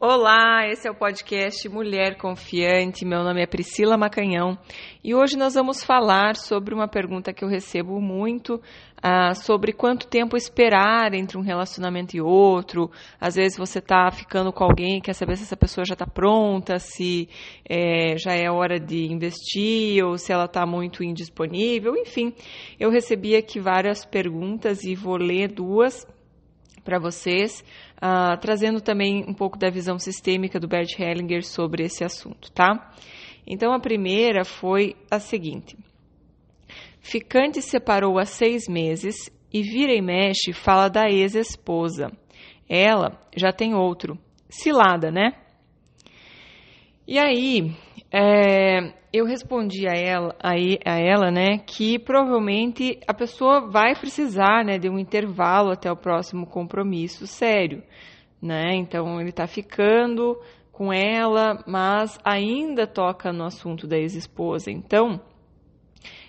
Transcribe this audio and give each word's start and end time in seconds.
Olá, 0.00 0.68
esse 0.68 0.86
é 0.86 0.90
o 0.92 0.94
podcast 0.94 1.68
Mulher 1.68 2.16
Confiante. 2.18 3.04
Meu 3.04 3.24
nome 3.24 3.42
é 3.42 3.48
Priscila 3.48 3.98
Macanhão 3.98 4.56
e 5.02 5.12
hoje 5.12 5.36
nós 5.36 5.54
vamos 5.54 5.82
falar 5.82 6.36
sobre 6.36 6.72
uma 6.72 6.86
pergunta 6.86 7.32
que 7.32 7.44
eu 7.44 7.48
recebo 7.48 8.00
muito 8.00 8.54
uh, 8.54 9.34
sobre 9.34 9.72
quanto 9.72 10.06
tempo 10.06 10.36
esperar 10.36 11.14
entre 11.14 11.36
um 11.36 11.40
relacionamento 11.40 12.16
e 12.16 12.20
outro. 12.20 12.92
Às 13.20 13.34
vezes 13.34 13.58
você 13.58 13.80
está 13.80 14.08
ficando 14.12 14.52
com 14.52 14.62
alguém, 14.62 15.00
quer 15.00 15.14
saber 15.14 15.36
se 15.36 15.42
essa 15.42 15.56
pessoa 15.56 15.84
já 15.84 15.94
está 15.94 16.06
pronta, 16.06 16.78
se 16.78 17.28
é, 17.68 18.16
já 18.16 18.34
é 18.34 18.48
hora 18.48 18.78
de 18.78 19.12
investir 19.12 20.04
ou 20.04 20.16
se 20.16 20.32
ela 20.32 20.44
está 20.44 20.64
muito 20.64 21.02
indisponível. 21.02 21.96
Enfim, 21.96 22.32
eu 22.78 22.88
recebi 22.88 23.34
aqui 23.34 23.58
várias 23.58 24.04
perguntas 24.04 24.84
e 24.84 24.94
vou 24.94 25.16
ler 25.16 25.48
duas 25.48 26.06
para 26.88 26.98
vocês, 26.98 27.62
uh, 27.98 28.38
trazendo 28.40 28.80
também 28.80 29.24
um 29.28 29.34
pouco 29.34 29.58
da 29.58 29.70
visão 29.70 29.98
sistêmica 29.98 30.58
do 30.58 30.68
Bert 30.68 30.98
Hellinger 30.98 31.44
sobre 31.44 31.84
esse 31.84 32.04
assunto, 32.04 32.50
tá? 32.52 32.92
Então, 33.46 33.72
a 33.72 33.80
primeira 33.80 34.44
foi 34.44 34.96
a 35.10 35.18
seguinte: 35.18 35.76
Ficante 37.00 37.62
separou 37.62 38.18
há 38.18 38.24
seis 38.24 38.68
meses 38.68 39.30
e 39.52 39.62
vira 39.62 39.92
e 39.92 40.02
mexe 40.02 40.52
fala 40.52 40.88
da 40.88 41.10
ex-esposa. 41.10 42.12
Ela 42.68 43.18
já 43.34 43.52
tem 43.52 43.74
outro. 43.74 44.18
Cilada, 44.50 45.10
né? 45.10 45.32
E 47.06 47.18
aí, 47.18 47.74
é, 48.10 48.92
eu 49.12 49.24
respondi 49.24 49.86
a 49.86 49.94
ela, 49.94 50.34
a, 50.42 50.52
a 50.52 50.98
ela, 50.98 51.30
né, 51.30 51.58
que 51.58 51.98
provavelmente 51.98 52.98
a 53.06 53.14
pessoa 53.14 53.68
vai 53.68 53.94
precisar, 53.94 54.64
né, 54.64 54.78
de 54.78 54.88
um 54.88 54.98
intervalo 54.98 55.70
até 55.70 55.90
o 55.90 55.96
próximo 55.96 56.46
compromisso 56.46 57.26
sério, 57.26 57.82
né? 58.40 58.74
Então 58.74 59.20
ele 59.20 59.30
está 59.30 59.46
ficando 59.46 60.38
com 60.70 60.92
ela, 60.92 61.62
mas 61.66 62.18
ainda 62.24 62.86
toca 62.86 63.32
no 63.32 63.44
assunto 63.44 63.86
da 63.86 63.98
ex-esposa. 63.98 64.70
Então 64.70 65.20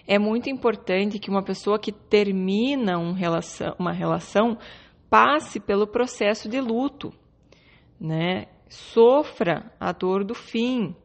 é 0.08 0.18
muito 0.18 0.50
importante 0.50 1.20
que 1.20 1.30
uma 1.30 1.44
pessoa 1.44 1.78
que 1.78 1.92
termina 1.92 2.98
um 2.98 3.14
relação, 3.14 3.76
uma 3.78 3.92
relação 3.92 4.58
passe 5.10 5.60
pelo 5.60 5.86
processo 5.86 6.50
de 6.50 6.60
luto, 6.60 7.14
né? 8.00 8.48
Sofra 8.68 9.72
a 9.80 9.92
dor 9.92 10.24
do 10.24 10.34
fim, 10.34 10.96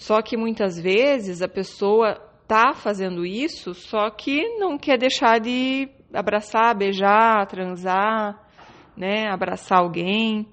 só 0.00 0.22
que 0.22 0.34
muitas 0.34 0.80
vezes 0.80 1.42
a 1.42 1.48
pessoa 1.48 2.14
tá 2.48 2.72
fazendo 2.72 3.24
isso, 3.24 3.74
só 3.74 4.08
que 4.08 4.48
não 4.58 4.78
quer 4.78 4.96
deixar 4.96 5.38
de 5.38 5.90
abraçar, 6.12 6.74
beijar, 6.74 7.46
transar, 7.46 8.42
né, 8.96 9.28
abraçar 9.28 9.78
alguém. 9.78 10.48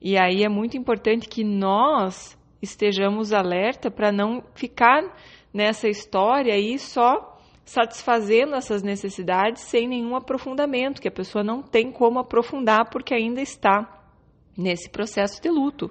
E 0.00 0.18
aí 0.18 0.42
é 0.42 0.48
muito 0.48 0.78
importante 0.78 1.28
que 1.28 1.44
nós 1.44 2.34
estejamos 2.62 3.34
alerta 3.34 3.90
para 3.90 4.10
não 4.10 4.42
ficar 4.54 5.04
nessa 5.52 5.86
história 5.86 6.54
aí 6.54 6.78
só 6.78 7.38
satisfazendo 7.66 8.54
essas 8.54 8.82
necessidades 8.82 9.64
sem 9.64 9.86
nenhum 9.86 10.16
aprofundamento, 10.16 11.02
que 11.02 11.08
a 11.08 11.12
pessoa 11.12 11.44
não 11.44 11.60
tem 11.60 11.92
como 11.92 12.20
aprofundar 12.20 12.88
porque 12.90 13.12
ainda 13.12 13.42
está 13.42 13.97
nesse 14.58 14.90
processo 14.90 15.40
de 15.40 15.48
luto, 15.48 15.88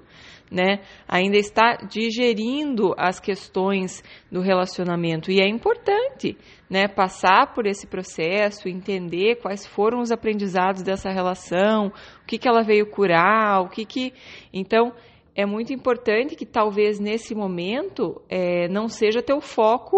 né? 0.51 0.81
Ainda 1.07 1.37
está 1.37 1.77
digerindo 1.89 2.93
as 2.97 3.19
questões 3.19 4.03
do 4.29 4.41
relacionamento 4.41 5.31
e 5.31 5.39
é 5.39 5.47
importante, 5.47 6.37
né, 6.69 6.88
passar 6.88 7.53
por 7.53 7.65
esse 7.65 7.88
processo, 7.88 8.67
entender 8.67 9.38
quais 9.38 9.65
foram 9.65 10.01
os 10.01 10.11
aprendizados 10.11 10.83
dessa 10.83 11.09
relação, 11.09 11.88
o 11.88 12.25
que 12.27 12.38
que 12.38 12.47
ela 12.47 12.61
veio 12.61 12.89
curar, 12.89 13.61
o 13.61 13.69
que 13.69 13.85
que 13.85 14.13
então 14.51 14.93
é 15.33 15.45
muito 15.45 15.71
importante 15.71 16.35
que 16.35 16.45
talvez 16.45 16.99
nesse 16.99 17.33
momento 17.33 18.21
é, 18.27 18.67
não 18.67 18.89
seja 18.89 19.21
teu 19.21 19.39
foco 19.39 19.97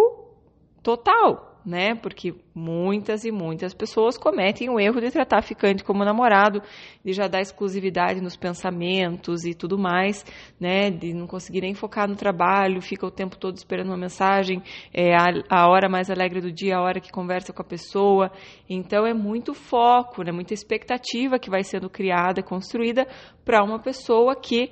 total, 0.84 1.49
né? 1.66 1.96
Porque 1.96 2.34
muitas 2.54 3.26
e 3.26 3.32
muitas 3.32 3.74
pessoas 3.74 4.18
cometem 4.18 4.70
o 4.70 4.80
erro 4.80 5.00
de 5.00 5.12
tratar 5.12 5.42
ficante 5.42 5.84
como 5.84 6.04
namorado, 6.04 6.62
de 7.04 7.14
já 7.14 7.28
dar 7.28 7.42
exclusividade 7.42 8.22
nos 8.22 8.36
pensamentos 8.36 9.46
e 9.46 9.54
tudo 9.54 9.78
mais, 9.78 10.26
né? 10.60 10.90
De 10.90 11.14
não 11.14 11.28
conseguir 11.28 11.62
nem 11.62 11.74
focar 11.74 12.08
no 12.08 12.16
trabalho, 12.16 12.82
fica 12.82 13.06
o 13.06 13.12
tempo 13.12 13.38
todo 13.38 13.56
esperando 13.56 13.88
uma 13.88 13.98
mensagem, 13.98 14.62
é 14.94 15.16
a, 15.16 15.28
a 15.50 15.70
hora 15.70 15.90
mais 15.90 16.10
alegre 16.10 16.42
do 16.42 16.52
dia, 16.52 16.78
a 16.78 16.82
hora 16.82 17.00
que 17.00 17.12
conversa 17.12 17.54
com 17.54 17.62
a 17.62 17.66
pessoa. 17.66 18.32
Então 18.70 19.06
é 19.06 19.14
muito 19.14 19.54
foco, 19.54 20.24
né? 20.24 20.32
Muita 20.32 20.54
expectativa 20.54 21.40
que 21.40 21.50
vai 21.50 21.64
sendo 21.64 21.90
criada, 21.90 22.42
construída 22.42 23.08
para 23.44 23.64
uma 23.64 23.80
pessoa 23.80 24.36
que 24.36 24.72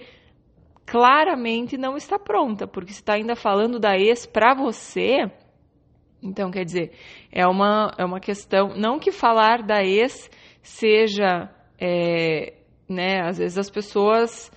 claramente 0.87 1.77
não 1.77 1.97
está 1.97 2.17
pronta, 2.17 2.65
porque 2.65 2.93
se 2.93 3.01
está 3.01 3.15
ainda 3.15 3.35
falando 3.35 3.77
da 3.77 3.97
ex 3.97 4.25
para 4.25 4.53
você, 4.53 5.29
então, 6.21 6.51
quer 6.51 6.65
dizer, 6.65 6.91
é 7.31 7.45
uma, 7.47 7.93
é 7.97 8.05
uma 8.05 8.19
questão. 8.19 8.75
Não 8.75 8.99
que 8.99 9.11
falar 9.11 9.61
da 9.63 9.83
ex 9.83 10.29
seja. 10.61 11.49
É, 11.79 12.53
né, 12.89 13.21
às 13.21 13.37
vezes 13.37 13.57
as 13.57 13.69
pessoas 13.69 14.51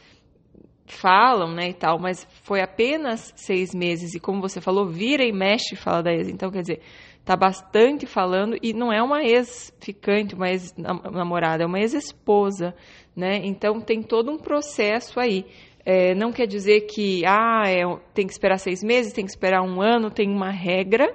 falam, 0.87 1.53
né, 1.53 1.71
e 1.71 1.75
tal, 1.75 1.99
mas 1.99 2.27
foi 2.43 2.61
apenas 2.61 3.33
seis 3.37 3.75
meses, 3.75 4.15
e 4.15 4.21
como 4.21 4.41
você 4.41 4.61
falou, 4.61 4.87
vira 4.87 5.25
e 5.25 5.33
mexe 5.33 5.77
fala 5.77 6.03
da 6.03 6.13
ex. 6.13 6.29
Então, 6.29 6.51
quer 6.51 6.63
dizer, 6.63 6.81
tá 7.25 7.37
bastante 7.37 8.07
falando, 8.07 8.57
e 8.63 8.73
não 8.73 8.93
é 8.93 9.03
uma 9.03 9.23
ex-ficante, 9.23 10.35
uma 10.35 10.51
ex-namorada, 10.51 11.63
é 11.63 11.67
uma 11.67 11.79
ex-esposa, 11.79 12.75
né? 13.15 13.41
Então 13.45 13.81
tem 13.81 14.03
todo 14.03 14.31
um 14.31 14.39
processo 14.39 15.21
aí. 15.21 15.47
É, 15.85 16.15
não 16.15 16.33
quer 16.33 16.47
dizer 16.47 16.83
que 16.83 17.25
ah, 17.25 17.65
é, 17.67 17.83
tem 18.15 18.27
que 18.27 18.33
esperar 18.33 18.59
seis 18.59 18.83
meses, 18.83 19.13
tem 19.13 19.25
que 19.25 19.31
esperar 19.31 19.63
um 19.63 19.81
ano, 19.81 20.11
tem 20.11 20.29
uma 20.29 20.51
regra, 20.51 21.15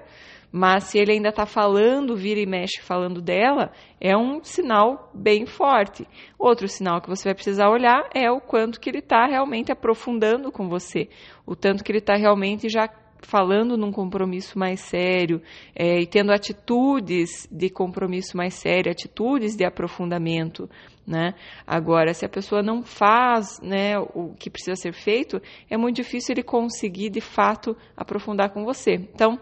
mas 0.58 0.86
se 0.86 0.98
ele 0.98 1.12
ainda 1.12 1.28
está 1.28 1.46
falando, 1.46 2.16
vira 2.16 2.40
e 2.40 2.46
mexe 2.46 2.82
falando 2.82 3.22
dela, 3.22 3.74
é 4.00 4.16
um 4.16 4.42
sinal 4.42 5.12
bem 5.14 5.46
forte. 5.46 6.08
Outro 6.40 6.66
sinal 6.70 7.02
que 7.02 7.10
você 7.10 7.28
vai 7.28 7.36
precisar 7.36 7.70
olhar 7.70 8.10
é 8.14 8.32
o 8.32 8.40
quanto 8.40 8.80
que 8.80 8.90
ele 8.90 9.00
está 9.00 9.26
realmente 9.26 9.70
aprofundando 9.70 10.54
com 10.54 10.70
você, 10.70 11.10
o 11.46 11.58
tanto 11.58 11.84
que 11.84 11.92
ele 11.92 12.00
está 12.00 12.16
realmente 12.16 12.70
já 12.70 12.90
falando 13.20 13.76
num 13.76 13.92
compromisso 13.92 14.58
mais 14.58 14.80
sério 14.80 15.42
é, 15.76 16.00
e 16.00 16.08
tendo 16.08 16.32
atitudes 16.32 17.50
de 17.52 17.70
compromisso 17.70 18.38
mais 18.38 18.54
sério, 18.54 18.90
atitudes 18.90 19.58
de 19.58 19.66
aprofundamento, 19.66 20.70
né? 21.06 21.34
Agora, 21.68 22.14
se 22.14 22.26
a 22.26 22.30
pessoa 22.30 22.64
não 22.64 22.82
faz, 22.82 23.60
né, 23.62 24.00
o 24.00 24.34
que 24.40 24.50
precisa 24.50 24.78
ser 24.78 24.94
feito, 24.94 25.42
é 25.70 25.76
muito 25.76 25.98
difícil 25.98 26.32
ele 26.32 26.44
conseguir 26.44 27.10
de 27.10 27.20
fato 27.20 27.76
aprofundar 27.98 28.52
com 28.52 28.64
você. 28.64 28.94
Então, 28.94 29.38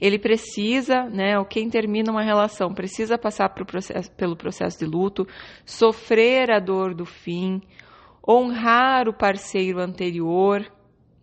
ele 0.00 0.18
precisa, 0.18 1.04
né, 1.04 1.38
ou 1.38 1.44
quem 1.44 1.68
termina 1.68 2.10
uma 2.10 2.22
relação, 2.22 2.72
precisa 2.72 3.18
passar 3.18 3.48
processo, 3.50 4.10
pelo 4.12 4.36
processo 4.36 4.78
de 4.78 4.84
luto, 4.84 5.26
sofrer 5.64 6.50
a 6.50 6.58
dor 6.58 6.94
do 6.94 7.04
fim, 7.04 7.60
honrar 8.26 9.08
o 9.08 9.12
parceiro 9.12 9.80
anterior, 9.80 10.64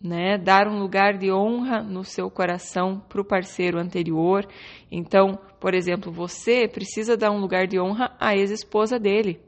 né, 0.02 0.38
dar 0.38 0.68
um 0.68 0.78
lugar 0.80 1.18
de 1.18 1.32
honra 1.32 1.82
no 1.82 2.04
seu 2.04 2.30
coração 2.30 3.02
para 3.10 3.22
o 3.22 3.26
parceiro 3.26 3.80
anterior. 3.80 4.46
Então, 4.92 5.40
por 5.60 5.74
exemplo, 5.74 6.12
você 6.12 6.68
precisa 6.68 7.18
dar 7.18 7.32
um 7.32 7.40
lugar 7.40 7.68
de 7.68 7.80
honra 7.80 8.16
à 8.20 8.36
ex-esposa 8.36 9.00
dele, 9.00 9.40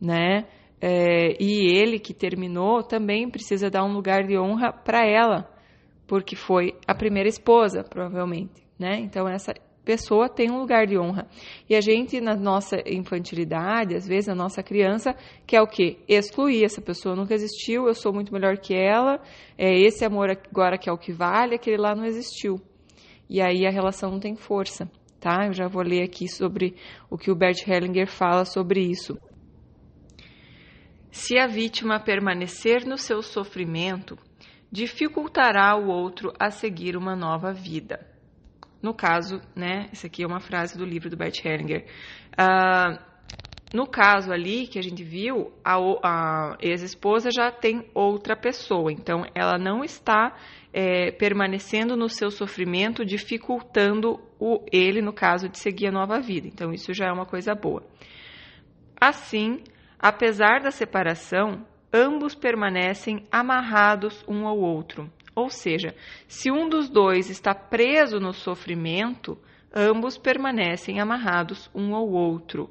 né? 0.00 0.46
É, 0.80 1.36
e 1.40 1.66
ele 1.78 1.98
que 1.98 2.12
terminou 2.12 2.82
também 2.82 3.30
precisa 3.30 3.70
dar 3.70 3.84
um 3.84 3.92
lugar 3.92 4.24
de 4.24 4.36
honra 4.38 4.72
para 4.72 5.06
ela, 5.06 5.50
porque 6.06 6.36
foi 6.36 6.74
a 6.86 6.94
primeira 6.94 7.28
esposa, 7.28 7.82
provavelmente, 7.82 8.62
né? 8.78 9.00
Então 9.00 9.28
essa 9.28 9.54
pessoa 9.84 10.28
tem 10.28 10.50
um 10.50 10.58
lugar 10.58 10.86
de 10.86 10.98
honra. 10.98 11.28
E 11.68 11.74
a 11.74 11.80
gente, 11.80 12.20
na 12.20 12.34
nossa 12.34 12.76
infantilidade, 12.86 13.94
às 13.94 14.06
vezes, 14.06 14.26
na 14.26 14.34
nossa 14.34 14.62
criança, 14.62 15.14
quer 15.46 15.60
o 15.60 15.66
quê? 15.66 15.98
Excluir. 16.08 16.64
Essa 16.64 16.80
pessoa 16.80 17.14
nunca 17.14 17.34
existiu, 17.34 17.86
eu 17.86 17.94
sou 17.94 18.12
muito 18.12 18.32
melhor 18.32 18.56
que 18.58 18.74
ela, 18.74 19.20
é 19.58 19.78
esse 19.78 20.04
amor 20.04 20.30
agora 20.30 20.78
que 20.78 20.88
é 20.88 20.92
o 20.92 20.98
que 20.98 21.12
vale, 21.12 21.56
aquele 21.56 21.76
lá 21.76 21.94
não 21.94 22.04
existiu. 22.04 22.60
E 23.28 23.40
aí 23.40 23.66
a 23.66 23.70
relação 23.70 24.10
não 24.10 24.20
tem 24.20 24.36
força, 24.36 24.90
tá? 25.20 25.46
Eu 25.46 25.52
já 25.52 25.68
vou 25.68 25.82
ler 25.82 26.02
aqui 26.02 26.28
sobre 26.28 26.74
o 27.10 27.18
que 27.18 27.30
o 27.30 27.36
Bert 27.36 27.66
Hellinger 27.66 28.06
fala 28.06 28.44
sobre 28.44 28.80
isso. 28.80 29.18
Se 31.10 31.38
a 31.38 31.46
vítima 31.46 32.00
permanecer 32.00 32.84
no 32.84 32.98
seu 32.98 33.22
sofrimento, 33.22 34.18
dificultará 34.74 35.76
o 35.76 35.86
outro 35.86 36.32
a 36.36 36.50
seguir 36.50 36.96
uma 36.96 37.14
nova 37.14 37.52
vida. 37.52 38.04
No 38.82 38.92
caso, 38.92 39.40
né, 39.54 39.88
essa 39.92 40.08
aqui 40.08 40.24
é 40.24 40.26
uma 40.26 40.40
frase 40.40 40.76
do 40.76 40.84
livro 40.84 41.08
do 41.08 41.16
Bert 41.16 41.44
Hellinger. 41.44 41.86
Uh, 42.32 42.98
no 43.72 43.86
caso 43.86 44.32
ali 44.32 44.66
que 44.66 44.76
a 44.76 44.82
gente 44.82 45.04
viu, 45.04 45.52
a, 45.64 45.76
a 46.02 46.56
ex-esposa 46.60 47.30
já 47.32 47.52
tem 47.52 47.88
outra 47.94 48.36
pessoa, 48.36 48.90
então 48.92 49.24
ela 49.32 49.56
não 49.58 49.84
está 49.84 50.36
é, 50.72 51.12
permanecendo 51.12 51.96
no 51.96 52.08
seu 52.08 52.32
sofrimento, 52.32 53.04
dificultando 53.04 54.20
o 54.40 54.64
ele, 54.72 55.00
no 55.00 55.12
caso, 55.12 55.48
de 55.48 55.58
seguir 55.58 55.86
a 55.86 55.92
nova 55.92 56.20
vida. 56.20 56.48
Então 56.48 56.72
isso 56.72 56.92
já 56.92 57.06
é 57.06 57.12
uma 57.12 57.26
coisa 57.26 57.54
boa. 57.54 57.84
Assim, 59.00 59.62
apesar 60.00 60.60
da 60.60 60.72
separação, 60.72 61.64
ambos 61.94 62.34
permanecem 62.34 63.24
amarrados 63.30 64.24
um 64.26 64.48
ao 64.48 64.58
outro. 64.58 65.08
Ou 65.36 65.48
seja, 65.48 65.94
se 66.26 66.50
um 66.50 66.68
dos 66.68 66.88
dois 66.88 67.30
está 67.30 67.54
preso 67.54 68.18
no 68.18 68.32
sofrimento, 68.32 69.38
ambos 69.72 70.18
permanecem 70.18 71.00
amarrados 71.00 71.70
um 71.72 71.94
ao 71.94 72.08
outro. 72.08 72.68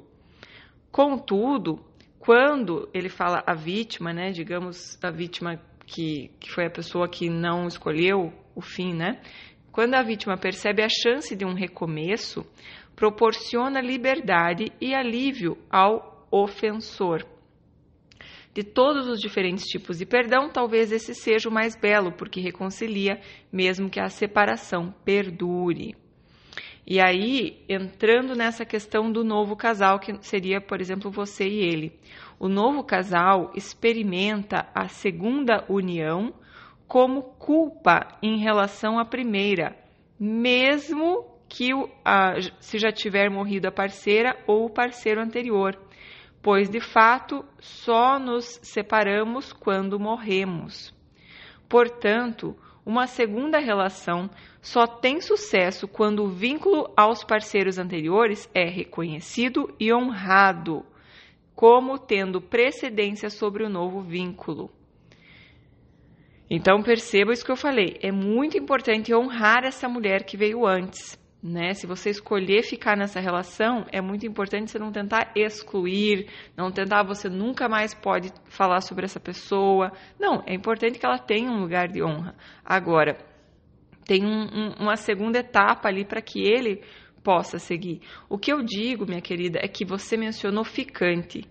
Contudo, 0.92 1.82
quando 2.18 2.88
ele 2.92 3.08
fala 3.08 3.42
a 3.46 3.54
vítima, 3.54 4.12
né, 4.12 4.30
digamos 4.30 4.98
a 5.02 5.10
vítima 5.10 5.58
que, 5.86 6.30
que 6.38 6.50
foi 6.50 6.66
a 6.66 6.70
pessoa 6.70 7.08
que 7.08 7.28
não 7.30 7.66
escolheu 7.66 8.32
o 8.54 8.60
fim, 8.60 8.94
né? 8.94 9.20
Quando 9.72 9.94
a 9.94 10.02
vítima 10.02 10.36
percebe 10.36 10.82
a 10.82 10.88
chance 10.88 11.34
de 11.34 11.44
um 11.44 11.52
recomeço, 11.52 12.46
proporciona 12.94 13.80
liberdade 13.80 14.72
e 14.80 14.94
alívio 14.94 15.58
ao 15.68 16.26
ofensor. 16.30 17.33
De 18.54 18.62
todos 18.62 19.08
os 19.08 19.20
diferentes 19.20 19.64
tipos 19.64 19.98
de 19.98 20.06
perdão, 20.06 20.48
talvez 20.48 20.92
esse 20.92 21.12
seja 21.12 21.48
o 21.48 21.52
mais 21.52 21.74
belo, 21.74 22.12
porque 22.12 22.40
reconcilia, 22.40 23.20
mesmo 23.52 23.90
que 23.90 23.98
a 23.98 24.08
separação 24.08 24.94
perdure. 25.04 25.96
E 26.86 27.00
aí, 27.00 27.64
entrando 27.68 28.36
nessa 28.36 28.64
questão 28.64 29.10
do 29.10 29.24
novo 29.24 29.56
casal, 29.56 29.98
que 29.98 30.16
seria, 30.20 30.60
por 30.60 30.80
exemplo, 30.80 31.10
você 31.10 31.48
e 31.48 31.64
ele. 31.64 31.98
O 32.38 32.48
novo 32.48 32.84
casal 32.84 33.50
experimenta 33.56 34.68
a 34.72 34.86
segunda 34.86 35.64
união 35.68 36.32
como 36.86 37.22
culpa 37.22 38.06
em 38.22 38.38
relação 38.38 39.00
à 39.00 39.04
primeira, 39.04 39.76
mesmo 40.20 41.24
que 41.48 41.70
se 42.60 42.78
já 42.78 42.92
tiver 42.92 43.28
morrido 43.30 43.66
a 43.66 43.72
parceira 43.72 44.36
ou 44.46 44.66
o 44.66 44.70
parceiro 44.70 45.20
anterior, 45.20 45.76
pois 46.44 46.68
de 46.68 46.78
fato 46.78 47.42
só 47.58 48.18
nos 48.18 48.60
separamos 48.62 49.50
quando 49.50 49.98
morremos. 49.98 50.94
Portanto, 51.66 52.54
uma 52.84 53.06
segunda 53.06 53.58
relação 53.58 54.28
só 54.60 54.86
tem 54.86 55.22
sucesso 55.22 55.88
quando 55.88 56.22
o 56.22 56.28
vínculo 56.28 56.92
aos 56.94 57.24
parceiros 57.24 57.78
anteriores 57.78 58.46
é 58.52 58.68
reconhecido 58.68 59.74
e 59.80 59.90
honrado, 59.90 60.84
como 61.54 61.98
tendo 61.98 62.42
precedência 62.42 63.30
sobre 63.30 63.64
o 63.64 63.70
novo 63.70 64.02
vínculo. 64.02 64.70
Então 66.50 66.82
perceba 66.82 67.32
isso 67.32 67.42
que 67.42 67.52
eu 67.52 67.56
falei, 67.56 67.96
é 68.02 68.12
muito 68.12 68.58
importante 68.58 69.14
honrar 69.14 69.64
essa 69.64 69.88
mulher 69.88 70.24
que 70.24 70.36
veio 70.36 70.66
antes 70.66 71.18
né? 71.44 71.74
Se 71.74 71.86
você 71.86 72.08
escolher 72.08 72.62
ficar 72.62 72.96
nessa 72.96 73.20
relação, 73.20 73.84
é 73.92 74.00
muito 74.00 74.24
importante 74.26 74.70
você 74.70 74.78
não 74.78 74.90
tentar 74.90 75.30
excluir, 75.36 76.26
não 76.56 76.72
tentar 76.72 77.02
você 77.02 77.28
nunca 77.28 77.68
mais 77.68 77.92
pode 77.92 78.32
falar 78.46 78.80
sobre 78.80 79.04
essa 79.04 79.20
pessoa. 79.20 79.92
Não, 80.18 80.42
é 80.46 80.54
importante 80.54 80.98
que 80.98 81.04
ela 81.04 81.18
tenha 81.18 81.50
um 81.50 81.60
lugar 81.60 81.88
de 81.88 82.02
honra. 82.02 82.34
Agora, 82.64 83.18
tem 84.06 84.24
um, 84.24 84.44
um, 84.44 84.74
uma 84.80 84.96
segunda 84.96 85.40
etapa 85.40 85.86
ali 85.86 86.02
para 86.02 86.22
que 86.22 86.40
ele 86.40 86.82
possa 87.22 87.58
seguir. 87.58 88.00
O 88.26 88.38
que 88.38 88.50
eu 88.50 88.62
digo, 88.62 89.04
minha 89.06 89.20
querida, 89.20 89.58
é 89.62 89.68
que 89.68 89.84
você 89.84 90.16
mencionou 90.16 90.64
ficante. 90.64 91.44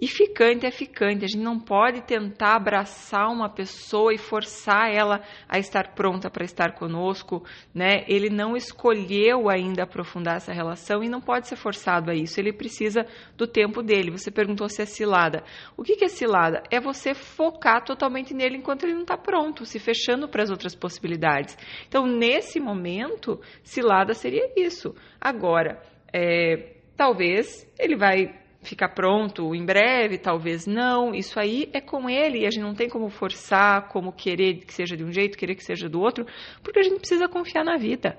E 0.00 0.06
ficante 0.06 0.64
é 0.64 0.70
ficante, 0.70 1.24
a 1.24 1.28
gente 1.28 1.42
não 1.42 1.58
pode 1.58 2.02
tentar 2.02 2.54
abraçar 2.54 3.28
uma 3.30 3.48
pessoa 3.48 4.14
e 4.14 4.18
forçar 4.18 4.94
ela 4.94 5.20
a 5.48 5.58
estar 5.58 5.92
pronta 5.94 6.30
para 6.30 6.44
estar 6.44 6.74
conosco, 6.74 7.42
né? 7.74 8.04
Ele 8.06 8.30
não 8.30 8.56
escolheu 8.56 9.48
ainda 9.48 9.82
aprofundar 9.82 10.36
essa 10.36 10.52
relação 10.52 11.02
e 11.02 11.08
não 11.08 11.20
pode 11.20 11.48
ser 11.48 11.56
forçado 11.56 12.12
a 12.12 12.14
isso. 12.14 12.38
Ele 12.38 12.52
precisa 12.52 13.04
do 13.36 13.44
tempo 13.44 13.82
dele. 13.82 14.12
Você 14.12 14.30
perguntou 14.30 14.68
se 14.68 14.82
é 14.82 14.86
cilada. 14.86 15.42
O 15.76 15.82
que 15.82 16.04
é 16.04 16.08
cilada? 16.08 16.62
É 16.70 16.78
você 16.78 17.12
focar 17.12 17.84
totalmente 17.84 18.32
nele 18.32 18.56
enquanto 18.56 18.84
ele 18.84 18.94
não 18.94 19.02
está 19.02 19.16
pronto, 19.16 19.64
se 19.64 19.80
fechando 19.80 20.28
para 20.28 20.44
as 20.44 20.50
outras 20.50 20.76
possibilidades. 20.76 21.58
Então, 21.88 22.06
nesse 22.06 22.60
momento, 22.60 23.40
cilada 23.64 24.14
seria 24.14 24.48
isso. 24.56 24.94
Agora, 25.20 25.82
é, 26.12 26.76
talvez 26.96 27.66
ele 27.76 27.96
vai 27.96 28.47
ficar 28.62 28.88
pronto 28.90 29.54
em 29.54 29.64
breve, 29.64 30.18
talvez 30.18 30.66
não. 30.66 31.14
Isso 31.14 31.38
aí 31.38 31.68
é 31.72 31.80
com 31.80 32.08
ele 32.08 32.40
e 32.40 32.46
a 32.46 32.50
gente 32.50 32.62
não 32.62 32.74
tem 32.74 32.88
como 32.88 33.08
forçar, 33.08 33.88
como 33.88 34.12
querer 34.12 34.64
que 34.64 34.74
seja 34.74 34.96
de 34.96 35.04
um 35.04 35.12
jeito, 35.12 35.38
querer 35.38 35.54
que 35.54 35.64
seja 35.64 35.88
do 35.88 36.00
outro, 36.00 36.26
porque 36.62 36.80
a 36.80 36.82
gente 36.82 36.98
precisa 36.98 37.28
confiar 37.28 37.64
na 37.64 37.76
vida, 37.76 38.18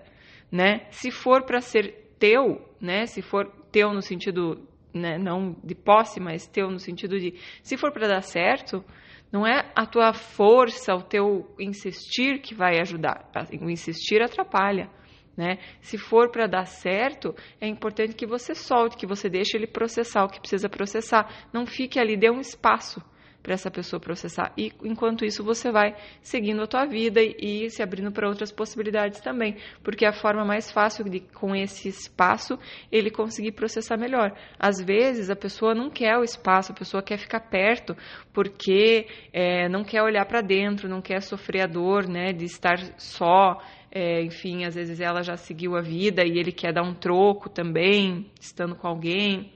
né? 0.51 0.87
Se 0.91 1.11
for 1.11 1.43
para 1.43 1.61
ser 1.61 2.15
teu, 2.17 2.61
né? 2.81 3.05
Se 3.05 3.21
for 3.21 3.51
teu 3.71 3.93
no 3.93 4.01
sentido 4.01 4.67
né, 4.93 5.17
não 5.17 5.55
de 5.63 5.75
posse, 5.75 6.19
mas 6.19 6.47
teu 6.47 6.69
no 6.69 6.79
sentido 6.79 7.19
de 7.19 7.35
se 7.61 7.77
for 7.77 7.91
para 7.91 8.07
dar 8.07 8.21
certo, 8.21 8.83
não 9.31 9.45
é 9.45 9.71
a 9.75 9.85
tua 9.85 10.13
força, 10.13 10.95
o 10.95 11.03
teu 11.03 11.53
insistir 11.59 12.39
que 12.39 12.55
vai 12.55 12.79
ajudar. 12.79 13.29
O 13.61 13.69
insistir 13.69 14.21
atrapalha. 14.21 14.89
Né? 15.39 15.57
Se 15.79 15.97
for 15.97 16.29
para 16.29 16.47
dar 16.47 16.65
certo, 16.65 17.33
é 17.61 17.65
importante 17.65 18.13
que 18.13 18.27
você 18.27 18.53
solte, 18.53 18.97
que 18.97 19.07
você 19.07 19.29
deixe 19.29 19.55
ele 19.55 19.67
processar 19.67 20.25
o 20.25 20.27
que 20.27 20.37
precisa 20.37 20.67
processar. 20.67 21.47
Não 21.53 21.65
fique 21.65 21.97
ali, 21.97 22.17
dê 22.17 22.29
um 22.29 22.41
espaço 22.41 23.01
para 23.41 23.53
essa 23.53 23.71
pessoa 23.71 24.01
processar. 24.01 24.51
E 24.57 24.73
enquanto 24.83 25.23
isso, 25.23 25.41
você 25.41 25.71
vai 25.71 25.95
seguindo 26.21 26.61
a 26.61 26.67
tua 26.67 26.85
vida 26.85 27.21
e, 27.21 27.35
e 27.39 27.69
se 27.69 27.81
abrindo 27.81 28.11
para 28.11 28.27
outras 28.27 28.51
possibilidades 28.51 29.21
também, 29.21 29.55
porque 29.81 30.03
é 30.03 30.09
a 30.09 30.13
forma 30.13 30.43
mais 30.43 30.69
fácil 30.71 31.05
de, 31.05 31.21
com 31.21 31.55
esse 31.55 31.87
espaço, 31.87 32.59
ele 32.91 33.09
conseguir 33.09 33.53
processar 33.53 33.95
melhor. 33.95 34.37
Às 34.59 34.81
vezes, 34.81 35.29
a 35.29 35.37
pessoa 35.37 35.73
não 35.73 35.89
quer 35.89 36.17
o 36.17 36.23
espaço, 36.23 36.73
a 36.73 36.75
pessoa 36.75 37.01
quer 37.01 37.17
ficar 37.17 37.39
perto, 37.39 37.95
porque 38.33 39.07
é, 39.31 39.69
não 39.69 39.85
quer 39.85 40.03
olhar 40.03 40.25
para 40.25 40.41
dentro, 40.41 40.89
não 40.89 41.01
quer 41.01 41.21
sofrer 41.21 41.61
a 41.61 41.67
dor 41.67 42.09
né, 42.09 42.33
de 42.33 42.43
estar 42.43 42.77
só, 42.97 43.57
é, 43.91 44.21
enfim, 44.21 44.65
às 44.65 44.75
vezes 44.75 44.99
ela 44.99 45.23
já 45.23 45.35
seguiu 45.35 45.75
a 45.75 45.81
vida 45.81 46.23
e 46.23 46.37
ele 46.37 46.51
quer 46.51 46.73
dar 46.73 46.83
um 46.83 46.93
troco 46.93 47.49
também, 47.49 48.31
estando 48.39 48.75
com 48.75 48.87
alguém. 48.87 49.51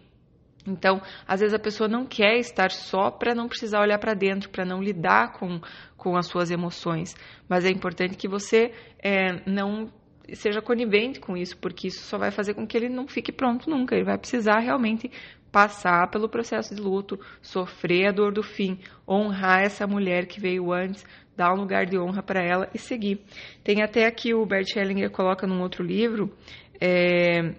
Então, 0.65 1.01
às 1.27 1.41
vezes 1.41 1.53
a 1.53 1.59
pessoa 1.59 1.87
não 1.87 2.05
quer 2.05 2.37
estar 2.37 2.71
só 2.71 3.11
para 3.11 3.35
não 3.35 3.47
precisar 3.47 3.81
olhar 3.81 3.99
para 3.99 4.13
dentro, 4.13 4.49
para 4.49 4.65
não 4.65 4.81
lidar 4.81 5.33
com, 5.33 5.59
com 5.97 6.15
as 6.15 6.27
suas 6.27 6.49
emoções. 6.49 7.15
Mas 7.47 7.65
é 7.65 7.69
importante 7.69 8.15
que 8.15 8.27
você 8.27 8.71
é, 8.99 9.41
não 9.45 9.91
seja 10.33 10.61
conivente 10.61 11.19
com 11.19 11.35
isso, 11.35 11.57
porque 11.57 11.87
isso 11.87 12.03
só 12.03 12.17
vai 12.17 12.31
fazer 12.31 12.53
com 12.53 12.65
que 12.65 12.77
ele 12.77 12.89
não 12.89 13.07
fique 13.07 13.31
pronto 13.31 13.69
nunca. 13.69 13.93
Ele 13.93 14.05
vai 14.05 14.17
precisar 14.17 14.59
realmente 14.59 15.11
passar 15.51 16.09
pelo 16.09 16.27
processo 16.27 16.73
de 16.73 16.81
luto, 16.81 17.19
sofrer 17.39 18.07
a 18.07 18.11
dor 18.11 18.33
do 18.33 18.41
fim, 18.41 18.79
honrar 19.07 19.61
essa 19.61 19.85
mulher 19.85 20.25
que 20.25 20.39
veio 20.39 20.73
antes, 20.73 21.05
dar 21.35 21.53
um 21.53 21.57
lugar 21.57 21.85
de 21.85 21.97
honra 21.97 22.21
para 22.21 22.41
ela 22.41 22.69
e 22.73 22.77
seguir. 22.77 23.19
Tem 23.63 23.81
até 23.81 24.05
aqui 24.05 24.33
o 24.33 24.45
Bert 24.45 24.75
Hellinger 24.75 25.09
coloca 25.09 25.47
num 25.47 25.61
outro 25.61 25.83
livro 25.83 26.31
é, 26.79 27.53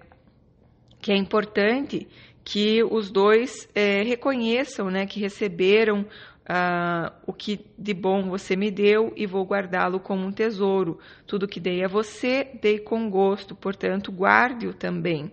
que 1.01 1.11
é 1.11 1.15
importante 1.15 2.07
que 2.43 2.83
os 2.83 3.11
dois 3.11 3.67
é, 3.73 4.03
reconheçam 4.03 4.89
né, 4.89 5.05
que 5.05 5.19
receberam 5.19 6.05
Uh, 6.47 7.09
o 7.25 7.33
que 7.33 7.65
de 7.75 7.91
bom 7.91 8.29
você 8.29 8.55
me 8.55 8.69
deu 8.69 9.11
e 9.15 9.25
vou 9.25 9.43
guardá-lo 9.43 9.99
como 9.99 10.27
um 10.27 10.31
tesouro. 10.31 10.99
Tudo 11.25 11.47
que 11.47 11.59
dei 11.59 11.83
a 11.83 11.87
você, 11.87 12.47
dei 12.61 12.77
com 12.77 13.09
gosto, 13.09 13.55
portanto, 13.55 14.11
guarde-o 14.11 14.71
também. 14.71 15.31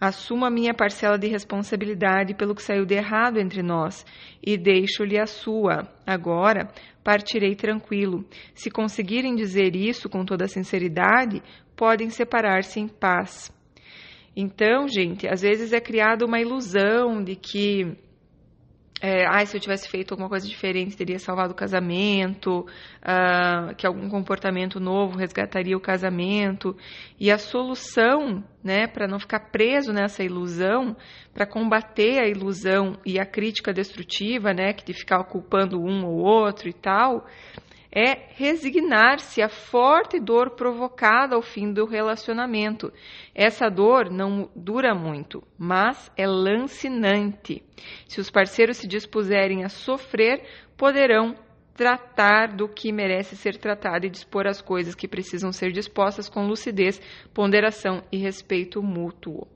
Assumo 0.00 0.44
a 0.44 0.50
minha 0.50 0.74
parcela 0.74 1.18
de 1.18 1.26
responsabilidade 1.26 2.34
pelo 2.34 2.54
que 2.54 2.62
saiu 2.62 2.84
de 2.84 2.94
errado 2.94 3.38
entre 3.38 3.62
nós 3.62 4.04
e 4.44 4.58
deixo-lhe 4.58 5.18
a 5.18 5.26
sua. 5.26 5.88
Agora 6.06 6.68
partirei 7.02 7.54
tranquilo. 7.54 8.24
Se 8.54 8.70
conseguirem 8.70 9.34
dizer 9.34 9.74
isso 9.74 10.08
com 10.08 10.24
toda 10.24 10.48
sinceridade, 10.48 11.42
podem 11.74 12.10
separar-se 12.10 12.78
em 12.78 12.88
paz. 12.88 13.50
Então, 14.36 14.86
gente, 14.86 15.26
às 15.26 15.40
vezes 15.40 15.72
é 15.72 15.80
criada 15.80 16.26
uma 16.26 16.38
ilusão 16.38 17.24
de 17.24 17.34
que 17.34 17.96
é, 19.00 19.26
ah, 19.26 19.44
se 19.44 19.54
eu 19.54 19.60
tivesse 19.60 19.88
feito 19.90 20.12
alguma 20.12 20.28
coisa 20.28 20.48
diferente, 20.48 20.96
teria 20.96 21.18
salvado 21.18 21.52
o 21.52 21.56
casamento, 21.56 22.60
uh, 23.02 23.74
que 23.76 23.86
algum 23.86 24.08
comportamento 24.08 24.80
novo 24.80 25.18
resgataria 25.18 25.76
o 25.76 25.80
casamento. 25.80 26.74
E 27.20 27.30
a 27.30 27.36
solução, 27.36 28.42
né, 28.64 28.86
para 28.86 29.06
não 29.06 29.18
ficar 29.18 29.50
preso 29.50 29.92
nessa 29.92 30.24
ilusão, 30.24 30.96
para 31.34 31.46
combater 31.46 32.20
a 32.20 32.26
ilusão 32.26 32.96
e 33.04 33.18
a 33.18 33.26
crítica 33.26 33.70
destrutiva, 33.70 34.54
né, 34.54 34.72
que 34.72 34.84
de 34.86 34.94
ficar 34.94 35.22
culpando 35.24 35.78
um 35.78 36.06
ou 36.06 36.16
outro 36.16 36.66
e 36.66 36.72
tal, 36.72 37.26
é 37.90 38.28
resignar-se 38.34 39.40
à 39.40 39.48
forte 39.48 40.20
dor 40.20 40.50
provocada 40.50 41.34
ao 41.34 41.42
fim 41.42 41.72
do 41.72 41.86
relacionamento. 41.86 42.92
Essa 43.34 43.68
dor 43.68 44.10
não 44.10 44.50
dura 44.54 44.94
muito, 44.94 45.42
mas 45.58 46.10
é 46.16 46.26
lancinante. 46.26 47.62
Se 48.06 48.20
os 48.20 48.30
parceiros 48.30 48.78
se 48.78 48.86
dispuserem 48.86 49.64
a 49.64 49.68
sofrer, 49.68 50.42
poderão 50.76 51.36
tratar 51.74 52.56
do 52.56 52.68
que 52.68 52.90
merece 52.90 53.36
ser 53.36 53.58
tratado 53.58 54.06
e 54.06 54.10
dispor 54.10 54.46
as 54.46 54.62
coisas 54.62 54.94
que 54.94 55.06
precisam 55.06 55.52
ser 55.52 55.72
dispostas 55.72 56.28
com 56.28 56.46
lucidez, 56.46 57.00
ponderação 57.34 58.02
e 58.10 58.16
respeito 58.16 58.82
mútuo. 58.82 59.46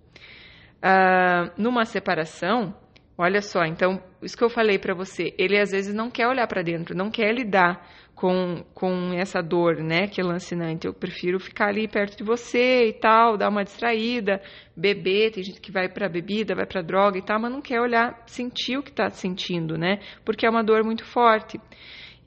Uh, 0.82 1.50
numa 1.56 1.84
separação, 1.84 2.74
Olha 3.22 3.42
só, 3.42 3.66
então, 3.66 4.02
isso 4.22 4.34
que 4.34 4.42
eu 4.42 4.48
falei 4.48 4.78
para 4.78 4.94
você, 4.94 5.34
ele 5.36 5.58
às 5.58 5.72
vezes 5.72 5.92
não 5.92 6.10
quer 6.10 6.26
olhar 6.26 6.46
para 6.46 6.62
dentro, 6.62 6.96
não 6.96 7.10
quer 7.10 7.34
lidar 7.34 7.86
com, 8.20 8.62
com 8.74 9.14
essa 9.14 9.42
dor, 9.42 9.76
né, 9.76 10.06
que 10.06 10.20
é 10.20 10.24
lancinante. 10.24 10.86
Eu 10.86 10.92
prefiro 10.92 11.40
ficar 11.40 11.68
ali 11.68 11.88
perto 11.88 12.18
de 12.18 12.22
você 12.22 12.88
e 12.88 12.92
tal, 12.92 13.38
dar 13.38 13.48
uma 13.48 13.64
distraída, 13.64 14.42
beber, 14.76 15.30
tem 15.30 15.42
gente 15.42 15.58
que 15.58 15.72
vai 15.72 15.88
para 15.88 16.06
bebida, 16.06 16.54
vai 16.54 16.66
para 16.66 16.82
droga 16.82 17.16
e 17.16 17.22
tal, 17.22 17.40
mas 17.40 17.50
não 17.50 17.62
quer 17.62 17.80
olhar, 17.80 18.22
sentir 18.26 18.76
o 18.76 18.82
que 18.82 18.90
está 18.90 19.08
sentindo, 19.08 19.78
né, 19.78 20.00
porque 20.22 20.44
é 20.44 20.50
uma 20.50 20.62
dor 20.62 20.84
muito 20.84 21.02
forte. 21.02 21.58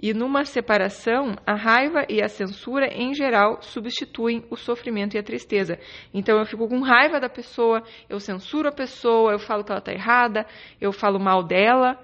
E 0.01 0.15
numa 0.15 0.45
separação, 0.45 1.35
a 1.45 1.53
raiva 1.53 2.07
e 2.09 2.23
a 2.23 2.27
censura, 2.27 2.87
em 2.87 3.13
geral, 3.13 3.61
substituem 3.61 4.43
o 4.49 4.57
sofrimento 4.57 5.15
e 5.15 5.19
a 5.19 5.23
tristeza. 5.23 5.77
Então 6.11 6.39
eu 6.39 6.45
fico 6.45 6.67
com 6.67 6.81
raiva 6.81 7.19
da 7.19 7.29
pessoa, 7.29 7.83
eu 8.09 8.19
censuro 8.19 8.67
a 8.67 8.71
pessoa, 8.71 9.31
eu 9.31 9.39
falo 9.39 9.63
que 9.63 9.71
ela 9.71 9.79
está 9.79 9.93
errada, 9.93 10.45
eu 10.81 10.91
falo 10.91 11.19
mal 11.19 11.43
dela. 11.43 11.97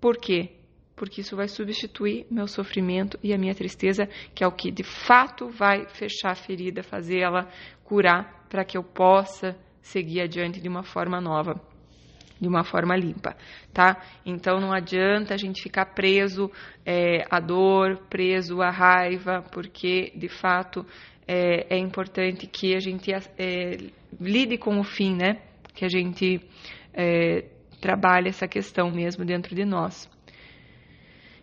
Por 0.00 0.16
quê? 0.16 0.55
Porque 0.96 1.20
isso 1.20 1.36
vai 1.36 1.46
substituir 1.46 2.26
meu 2.30 2.48
sofrimento 2.48 3.18
e 3.22 3.32
a 3.32 3.38
minha 3.38 3.54
tristeza, 3.54 4.08
que 4.34 4.42
é 4.42 4.46
o 4.46 4.52
que 4.52 4.70
de 4.70 4.82
fato 4.82 5.48
vai 5.50 5.86
fechar 5.88 6.30
a 6.30 6.34
ferida, 6.34 6.82
fazer 6.82 7.20
ela 7.20 7.48
curar, 7.84 8.46
para 8.48 8.64
que 8.64 8.76
eu 8.76 8.82
possa 8.82 9.56
seguir 9.82 10.22
adiante 10.22 10.60
de 10.60 10.68
uma 10.68 10.82
forma 10.82 11.20
nova 11.20 11.60
de 12.40 12.46
uma 12.46 12.64
forma 12.64 12.94
limpa, 12.94 13.34
tá? 13.72 13.96
Então 14.24 14.60
não 14.60 14.72
adianta 14.72 15.34
a 15.34 15.36
gente 15.36 15.62
ficar 15.62 15.86
preso 15.86 16.50
é, 16.84 17.24
à 17.30 17.40
dor, 17.40 17.96
preso 18.10 18.60
à 18.60 18.70
raiva, 18.70 19.42
porque 19.50 20.12
de 20.14 20.28
fato 20.28 20.84
é, 21.26 21.74
é 21.74 21.78
importante 21.78 22.46
que 22.46 22.74
a 22.74 22.80
gente 22.80 23.10
é, 23.12 23.78
lide 24.20 24.58
com 24.58 24.78
o 24.78 24.84
fim, 24.84 25.14
né? 25.14 25.40
Que 25.74 25.84
a 25.84 25.88
gente 25.88 26.40
é, 26.92 27.44
trabalhe 27.80 28.28
essa 28.28 28.46
questão 28.46 28.90
mesmo 28.90 29.24
dentro 29.24 29.54
de 29.54 29.64
nós. 29.64 30.08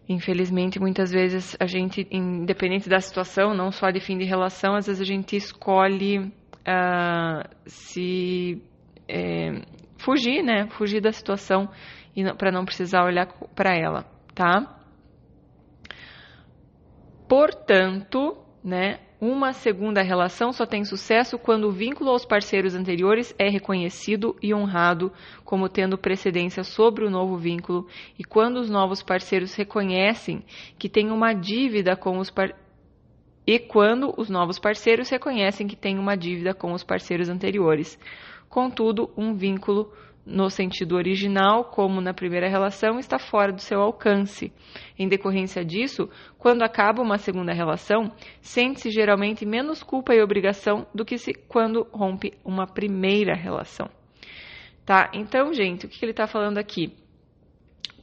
Infelizmente, 0.07 0.79
muitas 0.79 1.11
vezes 1.11 1.55
a 1.59 1.65
gente, 1.65 2.05
independente 2.11 2.89
da 2.89 2.99
situação, 2.99 3.53
não 3.53 3.71
só 3.71 3.89
de 3.89 4.01
fim 4.01 4.17
de 4.17 4.25
relação, 4.25 4.75
às 4.75 4.87
vezes 4.87 5.01
a 5.01 5.05
gente 5.05 5.35
escolhe 5.35 6.19
uh, 6.19 7.49
se 7.65 8.61
é, 9.07 9.61
fugir, 9.97 10.43
né? 10.43 10.67
Fugir 10.71 11.01
da 11.01 11.11
situação 11.11 11.69
e 12.15 12.23
para 12.33 12.51
não 12.51 12.65
precisar 12.65 13.05
olhar 13.05 13.27
para 13.55 13.75
ela, 13.75 14.05
tá? 14.35 14.79
Portanto, 17.27 18.37
né? 18.63 18.99
Uma 19.25 19.53
segunda 19.53 20.01
relação 20.01 20.51
só 20.51 20.65
tem 20.65 20.83
sucesso 20.83 21.39
quando 21.39 21.69
o 21.69 21.71
vínculo 21.71 22.09
aos 22.09 22.25
parceiros 22.25 22.75
anteriores 22.75 23.33
é 23.39 23.47
reconhecido 23.47 24.35
e 24.41 24.53
honrado 24.53 25.13
como 25.45 25.69
tendo 25.69 25.97
precedência 25.97 26.61
sobre 26.61 27.05
o 27.05 27.09
novo 27.09 27.37
vínculo 27.37 27.87
e 28.19 28.23
quando 28.25 28.57
os 28.57 28.69
novos 28.69 29.01
parceiros 29.01 29.55
reconhecem 29.55 30.43
que 30.77 30.89
têm 30.89 31.09
uma 31.09 31.31
dívida 31.31 31.95
com 31.95 32.17
os 32.17 32.29
par... 32.29 32.53
e 33.47 33.57
quando 33.59 34.13
os 34.17 34.29
novos 34.29 34.59
parceiros 34.59 35.09
reconhecem 35.09 35.67
que 35.67 35.77
têm 35.77 35.97
uma 35.97 36.17
dívida 36.17 36.53
com 36.53 36.73
os 36.73 36.83
parceiros 36.83 37.29
anteriores. 37.29 37.97
Contudo, 38.53 39.09
um 39.17 39.33
vínculo 39.33 39.91
no 40.23 40.47
sentido 40.47 40.95
original, 40.95 41.71
como 41.71 41.99
na 41.99 42.13
primeira 42.13 42.47
relação, 42.47 42.99
está 42.99 43.17
fora 43.17 43.51
do 43.51 43.59
seu 43.59 43.81
alcance. 43.81 44.53
Em 44.95 45.07
decorrência 45.07 45.65
disso, 45.65 46.07
quando 46.37 46.61
acaba 46.61 47.01
uma 47.01 47.17
segunda 47.17 47.51
relação, 47.51 48.11
sente-se 48.41 48.91
geralmente 48.91 49.43
menos 49.43 49.81
culpa 49.81 50.13
e 50.13 50.21
obrigação 50.21 50.85
do 50.93 51.03
que 51.03 51.17
se 51.17 51.33
quando 51.33 51.87
rompe 51.91 52.31
uma 52.45 52.67
primeira 52.67 53.33
relação. 53.33 53.89
Tá? 54.85 55.09
Então, 55.15 55.51
gente, 55.51 55.87
o 55.87 55.89
que 55.89 56.05
ele 56.05 56.11
está 56.11 56.27
falando 56.27 56.59
aqui? 56.59 56.93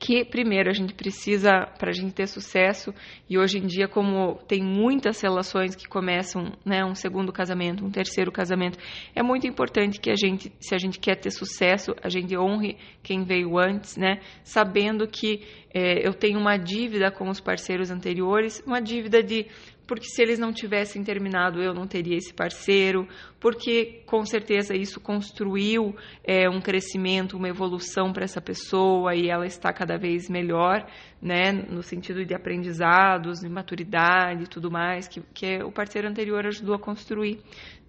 Que 0.01 0.25
primeiro 0.25 0.71
a 0.71 0.73
gente 0.73 0.95
precisa 0.95 1.67
para 1.79 1.91
a 1.91 1.93
gente 1.93 2.15
ter 2.15 2.27
sucesso 2.27 2.93
e 3.29 3.39
hoje 3.39 3.59
em 3.59 3.67
dia 3.67 3.87
como 3.87 4.37
tem 4.49 4.63
muitas 4.63 5.21
relações 5.21 5.77
que 5.77 5.87
começam 5.87 6.53
né 6.65 6.83
um 6.83 6.95
segundo 6.95 7.31
casamento 7.31 7.85
um 7.85 7.91
terceiro 7.91 8.33
casamento 8.33 8.79
é 9.15 9.23
muito 9.23 9.47
importante 9.47 10.01
que 10.01 10.11
a 10.11 10.17
gente 10.17 10.51
se 10.59 10.75
a 10.75 10.79
gente 10.79 10.99
quer 10.99 11.17
ter 11.17 11.31
sucesso 11.31 11.95
a 12.03 12.09
gente 12.09 12.35
honre 12.37 12.79
quem 13.03 13.25
veio 13.25 13.59
antes 13.59 13.99
né 13.99 14.21
sabendo 14.43 15.07
que 15.07 15.47
é, 15.73 16.05
eu 16.05 16.15
tenho 16.15 16.41
uma 16.41 16.57
dívida 16.57 17.11
com 17.11 17.29
os 17.29 17.39
parceiros 17.39 17.91
anteriores 17.91 18.63
uma 18.67 18.81
dívida 18.81 19.23
de 19.23 19.47
porque 19.91 20.07
se 20.07 20.23
eles 20.23 20.39
não 20.39 20.53
tivessem 20.53 21.03
terminado, 21.03 21.61
eu 21.61 21.75
não 21.75 21.85
teria 21.85 22.17
esse 22.17 22.33
parceiro, 22.33 23.09
porque 23.41 24.05
com 24.07 24.25
certeza 24.25 24.73
isso 24.73 25.01
construiu 25.01 25.97
é, 26.23 26.49
um 26.49 26.61
crescimento, 26.61 27.37
uma 27.37 27.49
evolução 27.49 28.13
para 28.13 28.23
essa 28.23 28.41
pessoa 28.41 29.17
e 29.17 29.29
ela 29.29 29.45
está 29.45 29.73
cada 29.73 29.99
vez 29.99 30.31
melhor, 30.31 30.87
né, 31.21 31.51
no 31.51 31.83
sentido 31.83 32.25
de 32.25 32.33
aprendizados, 32.33 33.41
de 33.41 33.49
maturidade 33.49 34.45
e 34.45 34.47
tudo 34.47 34.71
mais, 34.71 35.09
que, 35.09 35.23
que 35.35 35.61
o 35.65 35.73
parceiro 35.73 36.07
anterior 36.07 36.47
ajudou 36.47 36.77
a 36.77 36.79
construir, 36.79 37.41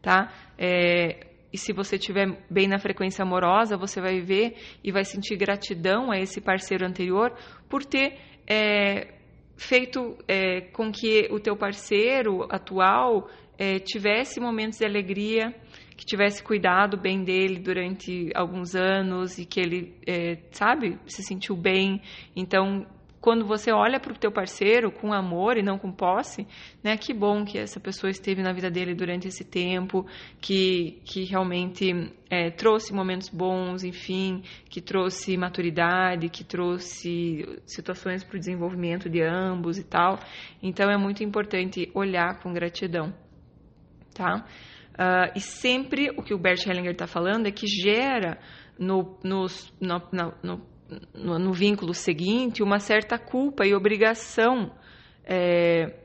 tá? 0.02 0.34
É, 0.58 1.28
e 1.54 1.58
se 1.60 1.72
você 1.72 1.98
estiver 1.98 2.36
bem 2.50 2.68
na 2.68 2.80
frequência 2.80 3.22
amorosa, 3.22 3.78
você 3.78 4.02
vai 4.02 4.22
ver 4.22 4.56
e 4.84 4.92
vai 4.92 5.06
sentir 5.06 5.38
gratidão 5.38 6.10
a 6.10 6.18
esse 6.18 6.42
parceiro 6.42 6.84
anterior 6.84 7.32
por 7.70 7.86
ter 7.86 8.18
é, 8.48 9.21
feito 9.62 10.18
é, 10.28 10.62
com 10.62 10.92
que 10.92 11.28
o 11.32 11.40
teu 11.40 11.56
parceiro 11.56 12.48
atual 12.50 13.30
é, 13.58 13.78
tivesse 13.78 14.40
momentos 14.40 14.80
de 14.80 14.86
alegria, 14.86 15.54
que 15.96 16.04
tivesse 16.04 16.42
cuidado 16.42 16.98
bem 16.98 17.24
dele 17.24 17.60
durante 17.60 18.32
alguns 18.34 18.74
anos 18.76 19.38
e 19.38 19.46
que 19.46 19.60
ele, 19.60 19.96
é, 20.08 20.40
sabe, 20.52 20.98
se 21.06 21.22
sentiu 21.24 21.56
bem. 21.56 22.02
Então, 22.36 22.88
quando 23.22 23.46
você 23.46 23.72
olha 23.72 24.00
para 24.00 24.12
o 24.12 24.18
teu 24.18 24.32
parceiro 24.32 24.92
com 24.92 25.14
amor 25.14 25.56
e 25.56 25.62
não 25.62 25.78
com 25.78 25.92
posse, 25.92 26.48
né? 26.84 26.98
Que 26.98 27.14
bom 27.14 27.46
que 27.46 27.60
essa 27.60 27.80
pessoa 27.80 28.10
esteve 28.10 28.42
na 28.42 28.52
vida 28.52 28.72
dele 28.72 28.96
durante 28.96 29.28
esse 29.28 29.46
tempo, 29.46 30.08
que, 30.42 31.00
que 31.06 31.24
realmente 31.24 32.12
é, 32.30 32.50
trouxe 32.50 32.92
momentos 32.92 33.30
bons, 33.30 33.84
enfim, 33.84 34.42
que 34.68 34.82
trouxe 34.82 35.38
maturidade, 35.38 36.30
que 36.30 36.44
trouxe 36.44 37.46
situações 37.68 38.24
para 38.24 38.38
o 38.38 38.40
desenvolvimento 38.40 39.08
de 39.08 39.22
ambos 39.22 39.78
e 39.78 39.84
tal. 39.84 40.18
Então 40.62 40.90
é 40.90 40.98
muito 40.98 41.24
importante 41.24 41.92
olhar 41.94 42.40
com 42.40 42.52
gratidão, 42.52 43.14
tá? 44.16 44.48
Uh, 44.92 45.32
e 45.36 45.40
sempre 45.40 46.10
o 46.18 46.24
que 46.24 46.34
o 46.34 46.38
Bert 46.38 46.66
Hellinger 46.66 46.92
está 46.92 47.08
falando 47.08 47.48
é 47.48 47.52
que 47.52 47.66
gera 47.66 48.38
no, 48.78 49.18
nos, 49.24 49.72
no, 49.80 50.02
no, 50.12 50.34
no 50.44 50.71
no, 51.14 51.40
no 51.40 51.54
vínculo 51.54 51.94
seguinte, 51.94 52.64
uma 52.64 52.80
certa 52.80 53.18
culpa 53.18 53.66
e 53.66 53.74
obrigação 53.74 54.72
é, 55.24 55.96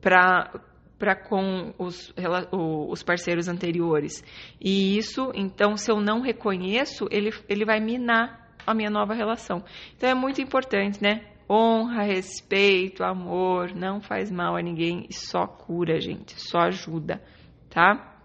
para 0.00 1.14
com 1.28 1.74
os, 1.78 2.12
os 2.52 3.02
parceiros 3.02 3.48
anteriores. 3.48 4.24
E 4.60 4.96
isso, 4.96 5.30
então, 5.34 5.76
se 5.76 5.90
eu 5.90 6.00
não 6.00 6.20
reconheço, 6.20 7.06
ele, 7.10 7.30
ele 7.48 7.64
vai 7.64 7.80
minar 7.80 8.48
a 8.66 8.74
minha 8.74 8.90
nova 8.90 9.14
relação. 9.14 9.64
Então 9.96 10.08
é 10.08 10.14
muito 10.14 10.40
importante, 10.40 11.02
né? 11.02 11.26
Honra, 11.50 12.02
respeito, 12.02 13.02
amor, 13.02 13.74
não 13.74 14.02
faz 14.02 14.30
mal 14.30 14.54
a 14.54 14.60
ninguém 14.60 15.06
e 15.08 15.14
só 15.14 15.46
cura, 15.46 15.98
gente, 15.98 16.38
só 16.38 16.58
ajuda, 16.58 17.22
tá? 17.70 18.17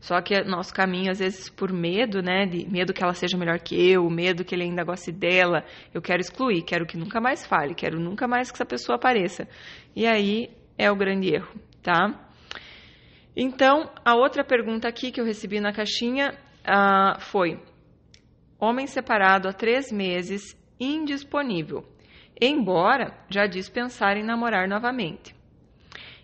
Só 0.00 0.20
que 0.20 0.42
nosso 0.44 0.72
caminho, 0.72 1.10
às 1.10 1.18
vezes, 1.18 1.50
por 1.50 1.72
medo, 1.72 2.22
né? 2.22 2.46
De 2.46 2.68
medo 2.70 2.92
que 2.92 3.02
ela 3.02 3.14
seja 3.14 3.36
melhor 3.36 3.58
que 3.58 3.74
eu, 3.74 4.08
medo 4.08 4.44
que 4.44 4.54
ele 4.54 4.62
ainda 4.62 4.84
goste 4.84 5.10
dela, 5.10 5.64
eu 5.92 6.00
quero 6.00 6.20
excluir, 6.20 6.62
quero 6.62 6.86
que 6.86 6.96
nunca 6.96 7.20
mais 7.20 7.44
fale, 7.44 7.74
quero 7.74 7.98
nunca 7.98 8.28
mais 8.28 8.50
que 8.50 8.56
essa 8.56 8.64
pessoa 8.64 8.96
apareça. 8.96 9.48
E 9.96 10.06
aí 10.06 10.50
é 10.76 10.90
o 10.90 10.96
grande 10.96 11.34
erro, 11.34 11.52
tá? 11.82 12.14
Então, 13.36 13.90
a 14.04 14.14
outra 14.14 14.44
pergunta 14.44 14.88
aqui 14.88 15.10
que 15.10 15.20
eu 15.20 15.24
recebi 15.24 15.60
na 15.60 15.72
caixinha 15.72 16.32
uh, 16.64 17.20
foi: 17.20 17.60
homem 18.58 18.86
separado 18.86 19.48
há 19.48 19.52
três 19.52 19.90
meses, 19.90 20.56
indisponível, 20.78 21.84
embora 22.40 23.18
já 23.28 23.46
disse 23.46 23.70
pensar 23.70 24.16
em 24.16 24.24
namorar 24.24 24.68
novamente. 24.68 25.34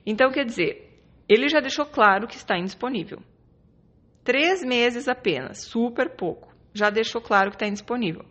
Então, 0.06 0.30
quer 0.30 0.44
dizer, 0.44 1.00
ele 1.28 1.48
já 1.48 1.58
deixou 1.58 1.86
claro 1.86 2.28
que 2.28 2.36
está 2.36 2.56
indisponível. 2.56 3.20
Três 4.24 4.64
meses 4.64 5.06
apenas, 5.06 5.64
super 5.64 6.16
pouco. 6.16 6.52
Já 6.72 6.88
deixou 6.88 7.20
claro 7.20 7.50
que 7.50 7.56
está 7.56 7.66
indisponível. 7.66 8.24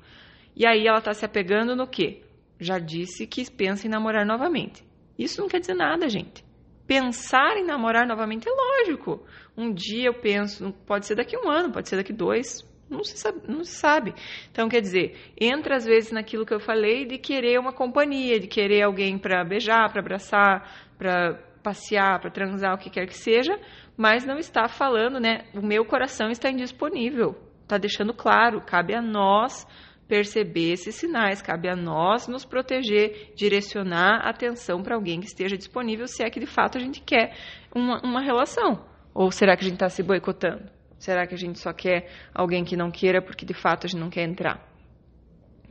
E 0.55 0.65
aí 0.65 0.87
ela 0.87 0.97
está 0.97 1.13
se 1.13 1.23
apegando 1.23 1.75
no 1.75 1.87
quê? 1.87 2.23
Já 2.59 2.79
disse 2.79 3.27
que 3.27 3.49
pensa 3.51 3.87
em 3.87 3.89
namorar 3.89 4.25
novamente. 4.25 4.83
Isso 5.17 5.39
não 5.39 5.47
quer 5.47 5.59
dizer 5.59 5.75
nada, 5.75 6.09
gente. 6.09 6.43
Pensar 6.87 7.57
em 7.57 7.65
namorar 7.65 8.07
novamente 8.07 8.47
é 8.47 8.51
lógico. 8.51 9.23
Um 9.55 9.71
dia 9.71 10.07
eu 10.07 10.13
penso, 10.15 10.73
pode 10.85 11.05
ser 11.05 11.15
daqui 11.15 11.37
um 11.37 11.49
ano, 11.49 11.71
pode 11.71 11.87
ser 11.87 11.95
daqui 11.95 12.11
dois, 12.11 12.67
não 12.89 13.03
se, 13.03 13.17
sabe, 13.17 13.41
não 13.47 13.63
se 13.63 13.75
sabe. 13.75 14.13
Então, 14.51 14.67
quer 14.67 14.81
dizer, 14.81 15.17
entra 15.39 15.75
às 15.75 15.85
vezes 15.85 16.11
naquilo 16.11 16.45
que 16.45 16.53
eu 16.53 16.59
falei 16.59 17.05
de 17.05 17.17
querer 17.17 17.59
uma 17.59 17.71
companhia, 17.71 18.39
de 18.39 18.47
querer 18.47 18.81
alguém 18.81 19.17
para 19.17 19.43
beijar, 19.43 19.89
para 19.91 20.01
abraçar, 20.01 20.89
para 20.97 21.35
passear, 21.63 22.19
para 22.19 22.29
transar, 22.29 22.75
o 22.75 22.77
que 22.77 22.89
quer 22.89 23.07
que 23.07 23.17
seja, 23.17 23.57
mas 23.97 24.25
não 24.25 24.37
está 24.37 24.67
falando, 24.67 25.19
né? 25.19 25.45
O 25.53 25.61
meu 25.61 25.85
coração 25.85 26.29
está 26.29 26.49
indisponível. 26.49 27.35
está 27.63 27.77
deixando 27.77 28.13
claro, 28.13 28.61
cabe 28.61 28.93
a 28.95 29.01
nós 29.01 29.65
perceber 30.07 30.73
esses 30.73 30.95
sinais, 30.95 31.41
cabe 31.41 31.69
a 31.69 31.75
nós 31.75 32.27
nos 32.27 32.45
proteger, 32.45 33.33
direcionar 33.35 34.21
a 34.25 34.29
atenção 34.29 34.83
para 34.83 34.95
alguém 34.95 35.19
que 35.19 35.27
esteja 35.27 35.57
disponível, 35.57 36.07
se 36.07 36.23
é 36.23 36.29
que 36.29 36.39
de 36.39 36.45
fato 36.45 36.77
a 36.77 36.81
gente 36.81 37.01
quer 37.01 37.35
uma, 37.73 38.01
uma 38.03 38.21
relação. 38.21 38.85
Ou 39.13 39.31
será 39.31 39.55
que 39.55 39.61
a 39.61 39.67
gente 39.67 39.75
está 39.75 39.89
se 39.89 40.03
boicotando? 40.03 40.69
Será 40.97 41.25
que 41.27 41.33
a 41.33 41.37
gente 41.37 41.59
só 41.59 41.73
quer 41.73 42.09
alguém 42.33 42.63
que 42.63 42.77
não 42.77 42.91
queira 42.91 43.21
porque 43.21 43.45
de 43.45 43.53
fato 43.53 43.85
a 43.85 43.87
gente 43.87 43.99
não 43.99 44.09
quer 44.09 44.23
entrar? 44.23 44.72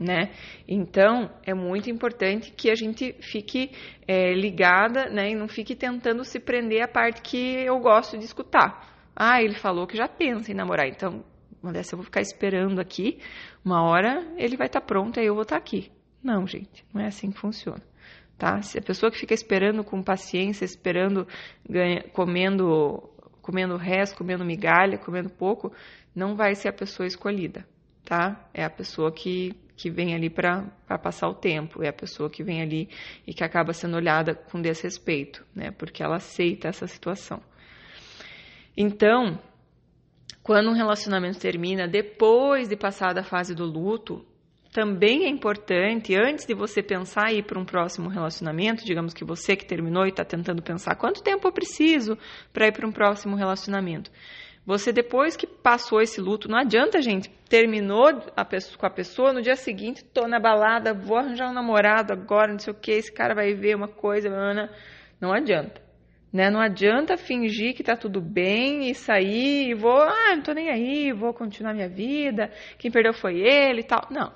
Né? 0.03 0.31
Então 0.67 1.31
é 1.45 1.53
muito 1.53 1.89
importante 1.89 2.51
que 2.51 2.69
a 2.69 2.75
gente 2.75 3.13
fique 3.21 3.71
é, 4.05 4.33
ligada 4.33 5.09
né, 5.09 5.29
e 5.29 5.35
não 5.35 5.47
fique 5.47 5.75
tentando 5.77 6.25
se 6.25 6.41
prender 6.41 6.83
à 6.83 6.89
parte 6.89 7.21
que 7.21 7.37
eu 7.37 7.79
gosto 7.79 8.17
de 8.17 8.25
escutar. 8.25 8.93
Ah, 9.15 9.41
ele 9.41 9.53
falou 9.53 9.87
que 9.87 9.95
já 9.95 10.07
pensa 10.07 10.51
em 10.51 10.55
namorar, 10.55 10.89
então 10.89 11.23
dessa 11.71 11.93
eu 11.93 11.97
vou 11.97 12.03
ficar 12.03 12.19
esperando 12.19 12.81
aqui, 12.81 13.19
uma 13.63 13.81
hora 13.81 14.27
ele 14.35 14.57
vai 14.57 14.67
estar 14.67 14.81
tá 14.81 14.85
pronto 14.85 15.21
e 15.21 15.25
eu 15.25 15.35
vou 15.35 15.43
estar 15.43 15.55
tá 15.55 15.61
aqui. 15.61 15.89
Não, 16.21 16.45
gente, 16.45 16.85
não 16.93 17.01
é 17.01 17.07
assim 17.07 17.31
que 17.31 17.39
funciona. 17.39 17.81
Tá? 18.37 18.61
Se 18.61 18.77
a 18.77 18.81
pessoa 18.81 19.09
que 19.09 19.17
fica 19.17 19.33
esperando 19.33 19.85
com 19.85 20.03
paciência, 20.03 20.65
esperando, 20.65 21.25
ganha, 21.69 22.03
comendo, 22.11 23.09
comendo 23.41 23.77
resto, 23.77 24.17
comendo 24.17 24.43
migalha, 24.43 24.97
comendo 24.97 25.29
pouco, 25.29 25.71
não 26.13 26.35
vai 26.35 26.55
ser 26.55 26.67
a 26.67 26.73
pessoa 26.73 27.07
escolhida, 27.07 27.65
tá? 28.03 28.49
É 28.53 28.63
a 28.63 28.69
pessoa 28.69 29.11
que, 29.11 29.53
que 29.75 29.89
vem 29.89 30.13
ali 30.13 30.29
para 30.29 30.69
passar 31.01 31.27
o 31.27 31.33
tempo, 31.33 31.83
é 31.83 31.89
a 31.89 31.93
pessoa 31.93 32.29
que 32.29 32.43
vem 32.43 32.61
ali 32.61 32.89
e 33.25 33.33
que 33.33 33.43
acaba 33.43 33.73
sendo 33.73 33.97
olhada 33.97 34.35
com 34.35 34.61
desrespeito, 34.61 35.45
né? 35.55 35.71
Porque 35.71 36.03
ela 36.03 36.17
aceita 36.17 36.67
essa 36.67 36.87
situação. 36.87 37.41
Então, 38.75 39.39
quando 40.41 40.69
um 40.69 40.73
relacionamento 40.73 41.39
termina 41.39 41.87
depois 41.87 42.67
de 42.67 42.75
passar 42.75 43.13
da 43.13 43.23
fase 43.23 43.55
do 43.55 43.65
luto, 43.65 44.25
também 44.73 45.25
é 45.25 45.29
importante, 45.29 46.15
antes 46.15 46.45
de 46.47 46.55
você 46.55 46.81
pensar 46.81 47.31
em 47.31 47.37
ir 47.37 47.43
para 47.43 47.59
um 47.59 47.65
próximo 47.65 48.09
relacionamento, 48.09 48.83
digamos 48.83 49.13
que 49.13 49.23
você 49.23 49.55
que 49.55 49.65
terminou 49.65 50.05
e 50.05 50.09
está 50.09 50.25
tentando 50.25 50.63
pensar 50.63 50.95
quanto 50.95 51.21
tempo 51.21 51.47
eu 51.47 51.51
preciso 51.51 52.17
para 52.51 52.67
ir 52.67 52.71
para 52.71 52.87
um 52.87 52.91
próximo 52.91 53.35
relacionamento. 53.35 54.09
Você, 54.65 54.93
depois 54.93 55.35
que 55.35 55.45
passou 55.45 56.01
esse 56.01 56.21
luto, 56.21 56.47
não 56.47 56.57
adianta, 56.57 57.01
gente, 57.01 57.29
terminou 57.49 58.07
a 58.35 58.45
pessoa, 58.45 58.77
com 58.77 58.85
a 58.85 58.89
pessoa, 58.89 59.33
no 59.33 59.41
dia 59.41 59.57
seguinte, 59.57 60.05
tô 60.05 60.25
na 60.25 60.39
balada, 60.39 60.93
vou 60.93 61.17
arranjar 61.17 61.49
um 61.49 61.53
namorado 61.53 62.13
agora, 62.13 62.51
não 62.51 62.59
sei 62.59 62.71
o 62.71 62.75
que, 62.75 62.91
esse 62.91 63.11
cara 63.11 63.35
vai 63.35 63.53
ver 63.53 63.75
uma 63.75 63.89
coisa, 63.89 64.29
não 65.19 65.33
adianta. 65.33 65.81
Né? 66.31 66.49
Não 66.49 66.61
adianta 66.61 67.17
fingir 67.17 67.75
que 67.75 67.83
tá 67.83 67.97
tudo 67.97 68.21
bem 68.21 68.89
e 68.89 68.95
sair 68.95 69.69
e 69.69 69.73
vou, 69.73 70.01
ah, 70.01 70.35
não 70.35 70.41
tô 70.41 70.53
nem 70.53 70.69
aí, 70.69 71.11
vou 71.11 71.33
continuar 71.33 71.73
minha 71.73 71.89
vida, 71.89 72.49
quem 72.79 72.89
perdeu 72.89 73.13
foi 73.13 73.39
ele 73.41 73.81
e 73.81 73.83
tal. 73.83 74.07
Não. 74.09 74.33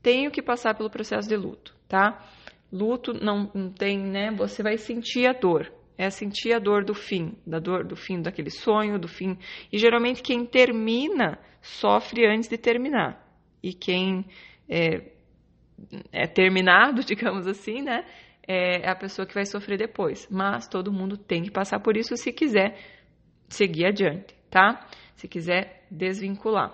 Tenho 0.00 0.30
que 0.30 0.40
passar 0.40 0.74
pelo 0.74 0.88
processo 0.88 1.28
de 1.28 1.36
luto, 1.36 1.74
tá? 1.88 2.24
Luto 2.72 3.12
não, 3.12 3.50
não 3.54 3.70
tem, 3.70 3.98
né? 3.98 4.30
Você 4.30 4.62
vai 4.62 4.78
sentir 4.78 5.26
a 5.26 5.32
dor. 5.32 5.70
É 5.96 6.10
sentir 6.10 6.52
a 6.52 6.58
dor 6.58 6.84
do 6.84 6.94
fim, 6.94 7.36
da 7.46 7.58
dor 7.58 7.84
do 7.84 7.94
fim 7.94 8.20
daquele 8.20 8.50
sonho, 8.50 8.98
do 8.98 9.08
fim. 9.08 9.38
E 9.72 9.78
geralmente 9.78 10.22
quem 10.22 10.44
termina 10.44 11.38
sofre 11.62 12.26
antes 12.26 12.48
de 12.48 12.58
terminar. 12.58 13.24
E 13.62 13.72
quem 13.72 14.26
é, 14.68 15.12
é 16.12 16.26
terminado, 16.26 17.02
digamos 17.06 17.46
assim, 17.46 17.82
né? 17.82 18.04
é 18.46 18.88
a 18.88 18.94
pessoa 18.94 19.26
que 19.26 19.34
vai 19.34 19.46
sofrer 19.46 19.78
depois. 19.78 20.28
Mas 20.30 20.68
todo 20.68 20.92
mundo 20.92 21.16
tem 21.16 21.42
que 21.42 21.50
passar 21.50 21.80
por 21.80 21.96
isso 21.96 22.16
se 22.16 22.32
quiser 22.32 22.78
seguir 23.48 23.86
adiante, 23.86 24.34
tá? 24.50 24.86
Se 25.16 25.26
quiser 25.28 25.86
desvincular. 25.90 26.72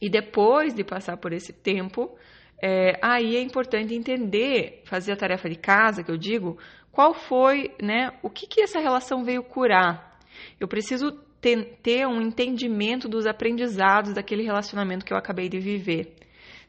E 0.00 0.10
depois 0.10 0.74
de 0.74 0.84
passar 0.84 1.16
por 1.16 1.32
esse 1.32 1.52
tempo, 1.52 2.16
é, 2.62 2.98
aí 3.02 3.36
é 3.36 3.40
importante 3.40 3.94
entender, 3.94 4.82
fazer 4.84 5.12
a 5.12 5.16
tarefa 5.16 5.48
de 5.48 5.56
casa, 5.56 6.02
que 6.02 6.10
eu 6.10 6.18
digo, 6.18 6.58
qual 6.94 7.12
foi, 7.12 7.74
né, 7.82 8.12
o 8.22 8.30
que, 8.30 8.46
que 8.46 8.62
essa 8.62 8.78
relação 8.78 9.24
veio 9.24 9.42
curar. 9.42 10.16
Eu 10.60 10.68
preciso 10.68 11.10
ter, 11.40 11.76
ter 11.82 12.06
um 12.06 12.22
entendimento 12.22 13.08
dos 13.08 13.26
aprendizados 13.26 14.14
daquele 14.14 14.44
relacionamento 14.44 15.04
que 15.04 15.12
eu 15.12 15.16
acabei 15.18 15.48
de 15.48 15.58
viver. 15.58 16.14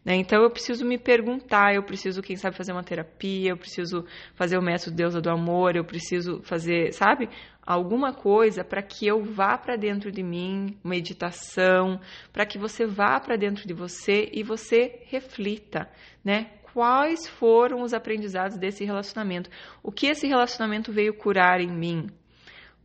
Né? 0.03 0.15
Então 0.15 0.41
eu 0.41 0.49
preciso 0.49 0.83
me 0.83 0.97
perguntar, 0.97 1.75
eu 1.75 1.83
preciso, 1.83 2.23
quem 2.23 2.35
sabe, 2.35 2.57
fazer 2.57 2.71
uma 2.71 2.83
terapia, 2.83 3.51
eu 3.51 3.57
preciso 3.57 4.03
fazer 4.33 4.57
o 4.57 4.63
método 4.63 4.95
Deusa 4.95 5.21
do 5.21 5.29
Amor, 5.29 5.75
eu 5.75 5.85
preciso 5.85 6.41
fazer, 6.41 6.91
sabe, 6.91 7.29
alguma 7.63 8.11
coisa 8.11 8.63
para 8.63 8.81
que 8.81 9.05
eu 9.05 9.23
vá 9.23 9.57
para 9.59 9.75
dentro 9.75 10.11
de 10.11 10.23
mim, 10.23 10.75
meditação, 10.83 11.99
para 12.33 12.47
que 12.47 12.57
você 12.57 12.87
vá 12.87 13.19
para 13.19 13.35
dentro 13.35 13.67
de 13.67 13.73
você 13.75 14.27
e 14.33 14.41
você 14.41 15.03
reflita, 15.07 15.87
né? 16.23 16.49
Quais 16.75 17.25
foram 17.25 17.83
os 17.83 17.93
aprendizados 17.93 18.57
desse 18.57 18.83
relacionamento? 18.83 19.49
O 19.81 19.93
que 19.93 20.07
esse 20.07 20.27
relacionamento 20.27 20.91
veio 20.91 21.13
curar 21.13 21.61
em 21.61 21.71
mim? 21.71 22.09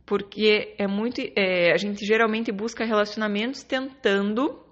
Porque 0.05 0.73
é 0.77 0.87
muito, 0.87 1.19
é, 1.35 1.73
a 1.73 1.75
gente 1.75 2.05
geralmente 2.05 2.53
busca 2.53 2.85
relacionamentos 2.85 3.63
tentando 3.63 4.63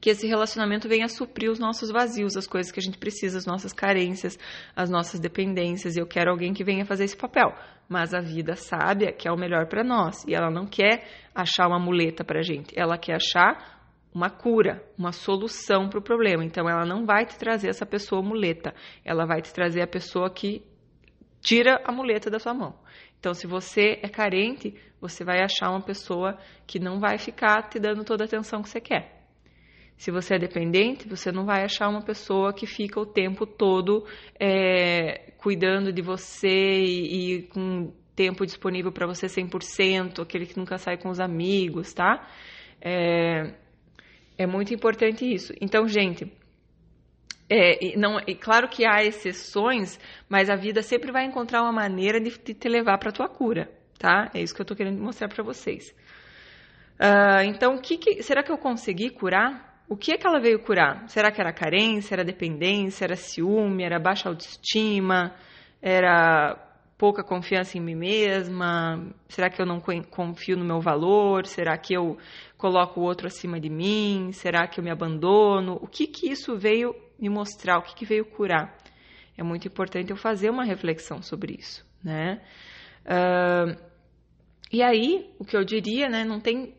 que 0.00 0.08
esse 0.08 0.26
relacionamento 0.26 0.88
venha 0.88 1.06
suprir 1.06 1.50
os 1.50 1.58
nossos 1.58 1.90
vazios, 1.90 2.34
as 2.34 2.46
coisas 2.46 2.72
que 2.72 2.80
a 2.80 2.82
gente 2.82 2.96
precisa, 2.96 3.36
as 3.36 3.44
nossas 3.44 3.74
carências, 3.74 4.38
as 4.74 4.88
nossas 4.88 5.20
dependências. 5.20 5.94
E 5.94 6.00
eu 6.00 6.06
quero 6.06 6.30
alguém 6.30 6.54
que 6.54 6.64
venha 6.64 6.86
fazer 6.86 7.04
esse 7.04 7.16
papel. 7.16 7.54
Mas 7.86 8.14
a 8.14 8.22
vida 8.22 8.56
sábia 8.56 9.12
quer 9.12 9.32
o 9.32 9.36
melhor 9.36 9.66
para 9.66 9.84
nós 9.84 10.24
e 10.26 10.34
ela 10.34 10.50
não 10.50 10.66
quer 10.66 11.06
achar 11.34 11.68
uma 11.68 11.78
muleta 11.78 12.24
para 12.24 12.40
gente, 12.40 12.72
ela 12.74 12.96
quer 12.96 13.16
achar 13.16 13.73
uma 14.14 14.30
cura, 14.30 14.82
uma 14.96 15.10
solução 15.10 15.88
para 15.88 15.98
o 15.98 16.02
problema. 16.02 16.44
Então 16.44 16.68
ela 16.68 16.86
não 16.86 17.04
vai 17.04 17.26
te 17.26 17.36
trazer 17.36 17.68
essa 17.68 17.84
pessoa 17.84 18.22
muleta, 18.22 18.72
ela 19.04 19.26
vai 19.26 19.42
te 19.42 19.52
trazer 19.52 19.82
a 19.82 19.86
pessoa 19.86 20.30
que 20.30 20.62
tira 21.40 21.82
a 21.84 21.92
muleta 21.92 22.30
da 22.30 22.38
sua 22.38 22.54
mão. 22.54 22.74
Então, 23.18 23.34
se 23.34 23.46
você 23.46 23.98
é 24.02 24.08
carente, 24.08 24.74
você 25.00 25.24
vai 25.24 25.42
achar 25.42 25.70
uma 25.70 25.80
pessoa 25.80 26.38
que 26.66 26.78
não 26.78 27.00
vai 27.00 27.18
ficar 27.18 27.62
te 27.68 27.78
dando 27.78 28.04
toda 28.04 28.24
a 28.24 28.26
atenção 28.26 28.62
que 28.62 28.68
você 28.68 28.80
quer. 28.80 29.24
Se 29.96 30.10
você 30.10 30.34
é 30.34 30.38
dependente, 30.38 31.08
você 31.08 31.32
não 31.32 31.44
vai 31.44 31.64
achar 31.64 31.88
uma 31.88 32.02
pessoa 32.02 32.52
que 32.52 32.66
fica 32.66 33.00
o 33.00 33.06
tempo 33.06 33.46
todo 33.46 34.04
é, 34.38 35.32
cuidando 35.38 35.92
de 35.92 36.02
você 36.02 36.82
e, 36.82 37.36
e 37.36 37.42
com 37.44 37.92
tempo 38.14 38.44
disponível 38.44 38.92
para 38.92 39.06
você 39.06 39.26
100%, 39.26 40.20
aquele 40.22 40.46
que 40.46 40.56
nunca 40.56 40.78
sai 40.78 40.98
com 40.98 41.08
os 41.08 41.20
amigos, 41.20 41.92
tá? 41.92 42.28
É, 42.80 43.54
é 44.36 44.46
muito 44.46 44.74
importante 44.74 45.24
isso. 45.24 45.52
Então, 45.60 45.86
gente, 45.86 46.30
é, 47.48 47.96
não, 47.96 48.18
é 48.18 48.34
claro 48.34 48.68
que 48.68 48.86
há 48.86 49.04
exceções, 49.04 49.98
mas 50.28 50.48
a 50.48 50.56
vida 50.56 50.82
sempre 50.82 51.12
vai 51.12 51.24
encontrar 51.24 51.62
uma 51.62 51.72
maneira 51.72 52.20
de, 52.20 52.30
de 52.30 52.54
te 52.54 52.68
levar 52.68 52.98
para 52.98 53.10
a 53.10 53.12
tua 53.12 53.28
cura, 53.28 53.70
tá? 53.98 54.30
É 54.34 54.40
isso 54.40 54.54
que 54.54 54.60
eu 54.60 54.64
estou 54.64 54.76
querendo 54.76 55.00
mostrar 55.00 55.28
para 55.28 55.44
vocês. 55.44 55.94
Uh, 56.94 57.44
então, 57.46 57.76
que 57.78 57.98
que, 57.98 58.22
será 58.22 58.42
que 58.42 58.50
eu 58.50 58.58
consegui 58.58 59.10
curar? 59.10 59.82
O 59.88 59.96
que 59.96 60.12
é 60.12 60.16
que 60.16 60.26
ela 60.26 60.40
veio 60.40 60.58
curar? 60.60 61.06
Será 61.08 61.30
que 61.30 61.40
era 61.40 61.52
carência, 61.52 62.14
era 62.14 62.24
dependência, 62.24 63.04
era 63.04 63.16
ciúme, 63.16 63.84
era 63.84 63.98
baixa 63.98 64.28
autoestima, 64.28 65.34
era 65.82 66.56
pouca 66.96 67.22
confiança 67.22 67.76
em 67.76 67.80
mim 67.80 67.94
mesma? 67.94 69.04
Será 69.28 69.50
que 69.50 69.60
eu 69.60 69.66
não 69.66 69.82
confio 70.10 70.56
no 70.56 70.64
meu 70.64 70.80
valor? 70.80 71.46
Será 71.46 71.76
que 71.76 71.92
eu 71.92 72.16
coloco 72.64 72.98
o 72.98 73.02
outro 73.02 73.26
acima 73.26 73.60
de 73.60 73.68
mim? 73.68 74.32
Será 74.32 74.66
que 74.66 74.80
eu 74.80 74.84
me 74.84 74.90
abandono? 74.90 75.78
O 75.82 75.86
que 75.86 76.06
que 76.06 76.30
isso 76.30 76.56
veio 76.56 76.96
me 77.18 77.28
mostrar? 77.28 77.76
O 77.76 77.82
que 77.82 77.94
que 77.94 78.06
veio 78.06 78.24
curar? 78.24 78.74
É 79.36 79.42
muito 79.42 79.68
importante 79.68 80.10
eu 80.10 80.16
fazer 80.16 80.48
uma 80.48 80.64
reflexão 80.64 81.20
sobre 81.20 81.56
isso, 81.58 81.84
né? 82.02 82.40
Uh, 83.04 83.76
e 84.72 84.82
aí, 84.82 85.30
o 85.38 85.44
que 85.44 85.54
eu 85.54 85.62
diria, 85.62 86.08
né? 86.08 86.24
Não 86.24 86.40
tem 86.40 86.74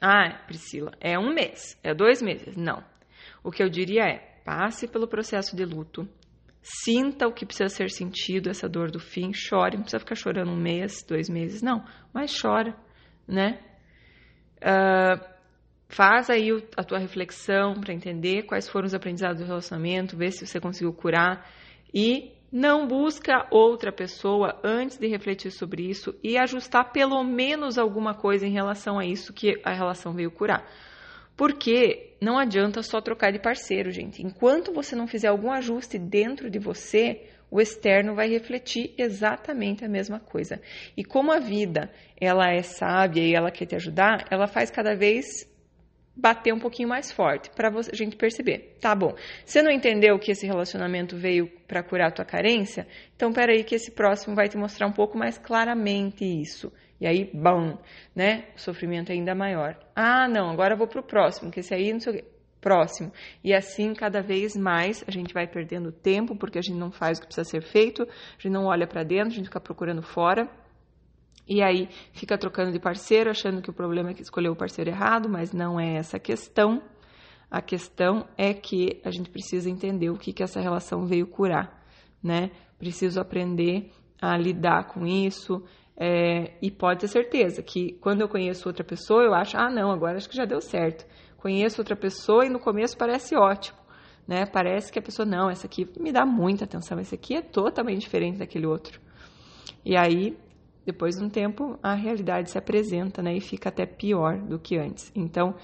ah, 0.00 0.42
Priscila, 0.46 0.92
é 0.98 1.18
um 1.18 1.34
mês, 1.34 1.78
é 1.82 1.92
dois 1.92 2.22
meses. 2.22 2.56
Não. 2.56 2.82
O 3.44 3.50
que 3.50 3.62
eu 3.62 3.68
diria 3.68 4.04
é: 4.04 4.40
passe 4.42 4.88
pelo 4.88 5.06
processo 5.06 5.54
de 5.54 5.66
luto, 5.66 6.08
sinta 6.62 7.28
o 7.28 7.32
que 7.32 7.44
precisa 7.44 7.68
ser 7.68 7.90
sentido, 7.90 8.48
essa 8.48 8.66
dor 8.66 8.90
do 8.90 8.98
fim, 8.98 9.34
chore. 9.34 9.76
Não 9.76 9.82
precisa 9.82 10.00
ficar 10.00 10.14
chorando 10.14 10.50
um 10.50 10.56
mês, 10.56 11.04
dois 11.06 11.28
meses, 11.28 11.60
não. 11.60 11.84
Mas 12.10 12.34
chora, 12.40 12.74
né? 13.28 13.60
Uh, 14.66 15.24
faz 15.88 16.28
aí 16.28 16.50
a 16.76 16.82
tua 16.82 16.98
reflexão 16.98 17.74
para 17.74 17.94
entender 17.94 18.42
quais 18.42 18.68
foram 18.68 18.86
os 18.86 18.94
aprendizados 18.94 19.38
do 19.38 19.46
relacionamento, 19.46 20.16
ver 20.16 20.32
se 20.32 20.44
você 20.44 20.58
conseguiu 20.58 20.92
curar 20.92 21.48
e 21.94 22.32
não 22.50 22.86
busca 22.86 23.46
outra 23.50 23.92
pessoa 23.92 24.58
antes 24.64 24.98
de 24.98 25.06
refletir 25.06 25.50
sobre 25.50 25.88
isso 25.88 26.14
e 26.22 26.36
ajustar 26.36 26.92
pelo 26.92 27.22
menos 27.22 27.78
alguma 27.78 28.14
coisa 28.14 28.46
em 28.46 28.52
relação 28.52 28.98
a 28.98 29.04
isso 29.04 29.32
que 29.32 29.60
a 29.64 29.72
relação 29.72 30.12
veio 30.12 30.30
curar. 30.30 30.68
Porque 31.36 32.16
não 32.20 32.38
adianta 32.38 32.82
só 32.82 33.00
trocar 33.00 33.30
de 33.30 33.38
parceiro, 33.38 33.90
gente. 33.90 34.22
Enquanto 34.22 34.72
você 34.72 34.96
não 34.96 35.06
fizer 35.06 35.28
algum 35.28 35.52
ajuste 35.52 35.98
dentro 35.98 36.48
de 36.48 36.58
você, 36.58 37.28
o 37.50 37.60
externo 37.60 38.14
vai 38.14 38.28
refletir 38.28 38.94
exatamente 38.98 39.84
a 39.84 39.88
mesma 39.88 40.18
coisa. 40.18 40.60
E 40.96 41.04
como 41.04 41.32
a 41.32 41.38
vida, 41.38 41.90
ela 42.20 42.50
é 42.52 42.62
sábia 42.62 43.22
e 43.22 43.34
ela 43.34 43.50
quer 43.50 43.66
te 43.66 43.76
ajudar, 43.76 44.26
ela 44.30 44.46
faz 44.46 44.70
cada 44.70 44.94
vez 44.94 45.24
bater 46.16 46.52
um 46.52 46.58
pouquinho 46.58 46.88
mais 46.88 47.12
forte 47.12 47.50
para 47.50 47.68
a 47.68 47.94
gente 47.94 48.16
perceber. 48.16 48.76
Tá 48.80 48.94
bom. 48.94 49.14
Você 49.44 49.62
não 49.62 49.70
entendeu 49.70 50.18
que 50.18 50.32
esse 50.32 50.46
relacionamento 50.46 51.16
veio 51.16 51.46
para 51.68 51.82
curar 51.82 52.08
a 52.08 52.10
tua 52.10 52.24
carência? 52.24 52.86
Então, 53.14 53.32
peraí 53.32 53.62
que 53.62 53.74
esse 53.74 53.90
próximo 53.90 54.34
vai 54.34 54.48
te 54.48 54.56
mostrar 54.56 54.86
um 54.86 54.92
pouco 54.92 55.18
mais 55.18 55.36
claramente 55.36 56.24
isso. 56.24 56.72
E 56.98 57.06
aí, 57.06 57.30
bom, 57.34 57.76
né? 58.14 58.46
O 58.56 58.60
sofrimento 58.60 59.10
é 59.10 59.14
ainda 59.14 59.34
maior. 59.34 59.78
Ah, 59.94 60.26
não, 60.26 60.48
agora 60.48 60.72
eu 60.72 60.78
vou 60.78 60.88
pro 60.88 61.02
próximo, 61.02 61.50
que 61.50 61.60
esse 61.60 61.74
aí 61.74 61.92
não 61.92 62.00
sei 62.00 62.12
o 62.12 62.16
quê. 62.16 62.24
Próximo. 62.66 63.12
E 63.44 63.54
assim, 63.54 63.94
cada 63.94 64.20
vez 64.20 64.56
mais, 64.56 65.04
a 65.06 65.10
gente 65.12 65.32
vai 65.32 65.46
perdendo 65.46 65.92
tempo, 65.92 66.34
porque 66.34 66.58
a 66.58 66.60
gente 66.60 66.76
não 66.76 66.90
faz 66.90 67.16
o 67.16 67.20
que 67.20 67.28
precisa 67.28 67.48
ser 67.48 67.62
feito, 67.62 68.02
a 68.02 68.42
gente 68.42 68.50
não 68.50 68.64
olha 68.64 68.88
para 68.88 69.04
dentro, 69.04 69.28
a 69.28 69.36
gente 69.36 69.44
fica 69.44 69.60
procurando 69.60 70.02
fora. 70.02 70.50
E 71.46 71.62
aí 71.62 71.88
fica 72.12 72.36
trocando 72.36 72.72
de 72.72 72.80
parceiro, 72.80 73.30
achando 73.30 73.62
que 73.62 73.70
o 73.70 73.72
problema 73.72 74.10
é 74.10 74.14
que 74.14 74.22
escolheu 74.22 74.50
o 74.50 74.56
parceiro 74.56 74.90
errado, 74.90 75.28
mas 75.28 75.52
não 75.52 75.78
é 75.78 75.94
essa 75.94 76.16
a 76.16 76.20
questão. 76.20 76.82
A 77.48 77.62
questão 77.62 78.26
é 78.36 78.52
que 78.52 79.00
a 79.04 79.12
gente 79.12 79.30
precisa 79.30 79.70
entender 79.70 80.10
o 80.10 80.18
que, 80.18 80.32
que 80.32 80.42
essa 80.42 80.60
relação 80.60 81.06
veio 81.06 81.28
curar, 81.28 81.86
né? 82.20 82.50
Preciso 82.80 83.20
aprender 83.20 83.92
a 84.20 84.36
lidar 84.36 84.88
com 84.88 85.06
isso. 85.06 85.62
É, 85.96 86.54
e 86.60 86.68
pode 86.68 86.98
ter 86.98 87.08
certeza 87.08 87.62
que 87.62 87.92
quando 88.00 88.22
eu 88.22 88.28
conheço 88.28 88.68
outra 88.68 88.82
pessoa, 88.82 89.22
eu 89.22 89.32
acho, 89.32 89.56
ah, 89.56 89.70
não, 89.70 89.92
agora 89.92 90.16
acho 90.16 90.28
que 90.28 90.36
já 90.36 90.44
deu 90.44 90.60
certo. 90.60 91.06
Conheço 91.36 91.80
outra 91.80 91.96
pessoa 91.96 92.44
e 92.46 92.48
no 92.48 92.58
começo 92.58 92.96
parece 92.96 93.36
ótimo, 93.36 93.78
né? 94.26 94.46
Parece 94.46 94.92
que 94.92 94.98
a 94.98 95.02
pessoa, 95.02 95.26
não, 95.26 95.50
essa 95.50 95.66
aqui 95.66 95.88
me 95.98 96.12
dá 96.12 96.24
muita 96.24 96.64
atenção, 96.64 96.98
esse 96.98 97.14
aqui 97.14 97.36
é 97.36 97.42
totalmente 97.42 98.00
diferente 98.00 98.38
daquele 98.38 98.66
outro. 98.66 99.00
E 99.84 99.96
aí 99.96 100.36
depois 100.86 101.16
de 101.16 101.24
um 101.24 101.28
tempo, 101.28 101.76
a 101.82 101.94
realidade 101.94 102.48
se 102.48 102.56
apresenta 102.56 103.20
né, 103.20 103.36
e 103.36 103.40
fica 103.40 103.70
até 103.70 103.84
pior 103.84 104.38
do 104.38 104.56
que 104.56 104.78
antes. 104.78 105.10
Então, 105.16 105.56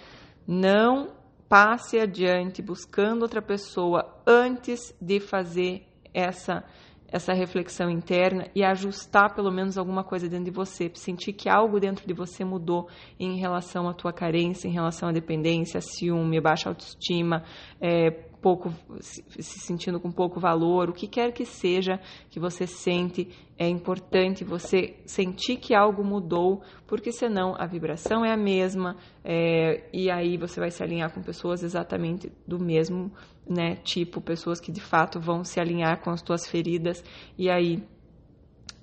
não 0.45 1.15
passe 1.49 2.01
adiante 2.01 2.61
buscando 2.61 3.23
outra 3.23 3.41
pessoa 3.41 4.21
antes 4.27 4.93
de 5.01 5.21
fazer 5.21 5.87
essa 6.13 6.65
essa 7.13 7.35
reflexão 7.35 7.91
interna 7.91 8.49
e 8.55 8.65
ajustar 8.65 9.35
pelo 9.35 9.53
menos 9.53 9.77
alguma 9.77 10.03
coisa 10.03 10.29
dentro 10.29 10.47
de 10.47 10.51
você, 10.51 10.91
sentir 10.95 11.35
que 11.35 11.49
algo 11.49 11.79
dentro 11.79 12.07
de 12.07 12.15
você 12.15 12.43
mudou 12.43 12.89
em 13.21 13.39
relação 13.39 13.87
à 13.87 13.93
tua 13.93 14.13
carência, 14.13 14.67
em 14.67 14.73
relação 14.73 15.11
à 15.11 15.13
dependência, 15.13 15.81
ciúme, 15.81 16.41
baixa 16.41 16.71
autoestima, 16.71 17.45
é, 17.79 18.32
pouco 18.43 18.75
se 19.01 19.61
sentindo 19.61 20.01
com 20.01 20.11
pouco 20.11 20.41
valor, 20.41 20.91
o 20.91 20.93
que 20.93 21.07
quer 21.07 21.33
que 21.33 21.45
seja 21.45 22.01
que 22.29 22.41
você 22.41 22.67
sente, 22.67 23.29
é 23.57 23.69
importante 23.69 24.45
você 24.45 24.97
sentir 25.07 25.57
que 25.59 25.75
algo 25.75 26.05
mudou, 26.05 26.61
porque 26.87 27.13
senão 27.13 27.55
a 27.57 27.65
vibração 27.67 28.25
é 28.25 28.33
a 28.33 28.37
mesma 28.37 28.97
é, 29.25 29.89
e 29.93 30.11
aí 30.11 30.37
você 30.37 30.59
vai 30.59 30.71
se 30.71 30.83
alinhar 30.83 31.15
com 31.15 31.23
pessoas 31.23 31.63
exatamente 31.63 32.33
do 32.47 32.59
mesmo 32.59 33.13
né, 33.49 33.77
tipo, 33.77 34.21
pessoas 34.21 34.61
que 34.61 34.73
de 34.73 34.81
fato 34.81 35.21
vão 35.21 35.45
se 35.45 35.61
alinhar 35.61 36.03
com 36.03 36.11
as 36.11 36.21
tuas 36.21 36.47
feridas 36.47 37.05
e 37.39 37.49
aí 37.49 37.83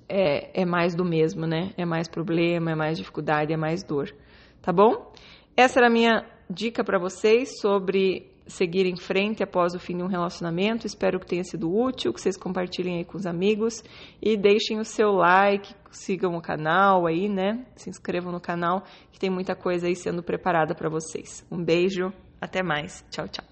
é, 0.08 0.62
é 0.62 0.64
mais 0.64 0.94
do 0.94 1.04
mesmo, 1.04 1.46
né? 1.46 1.72
É 1.76 1.84
mais 1.84 2.08
problema, 2.08 2.72
é 2.72 2.74
mais 2.74 2.98
dificuldade, 2.98 3.52
é 3.52 3.56
mais 3.56 3.84
dor, 3.84 4.12
tá 4.60 4.72
bom? 4.72 5.12
Essa 5.56 5.78
era 5.78 5.86
a 5.86 5.90
minha 5.90 6.26
dica 6.48 6.82
para 6.82 6.98
vocês 6.98 7.60
sobre 7.60 8.26
seguir 8.50 8.86
em 8.86 8.96
frente 8.96 9.42
após 9.42 9.74
o 9.74 9.78
fim 9.78 9.96
de 9.96 10.02
um 10.02 10.06
relacionamento. 10.06 10.86
Espero 10.86 11.18
que 11.18 11.26
tenha 11.26 11.44
sido 11.44 11.72
útil, 11.72 12.12
que 12.12 12.20
vocês 12.20 12.36
compartilhem 12.36 12.98
aí 12.98 13.04
com 13.04 13.16
os 13.16 13.26
amigos 13.26 13.82
e 14.20 14.36
deixem 14.36 14.78
o 14.78 14.84
seu 14.84 15.12
like, 15.12 15.74
sigam 15.90 16.36
o 16.36 16.42
canal 16.42 17.06
aí, 17.06 17.28
né? 17.28 17.64
Se 17.76 17.88
inscrevam 17.88 18.32
no 18.32 18.40
canal, 18.40 18.82
que 19.12 19.18
tem 19.18 19.30
muita 19.30 19.54
coisa 19.54 19.86
aí 19.86 19.96
sendo 19.96 20.22
preparada 20.22 20.74
para 20.74 20.88
vocês. 20.88 21.46
Um 21.50 21.62
beijo, 21.62 22.12
até 22.40 22.62
mais. 22.62 23.04
Tchau, 23.10 23.28
tchau. 23.28 23.49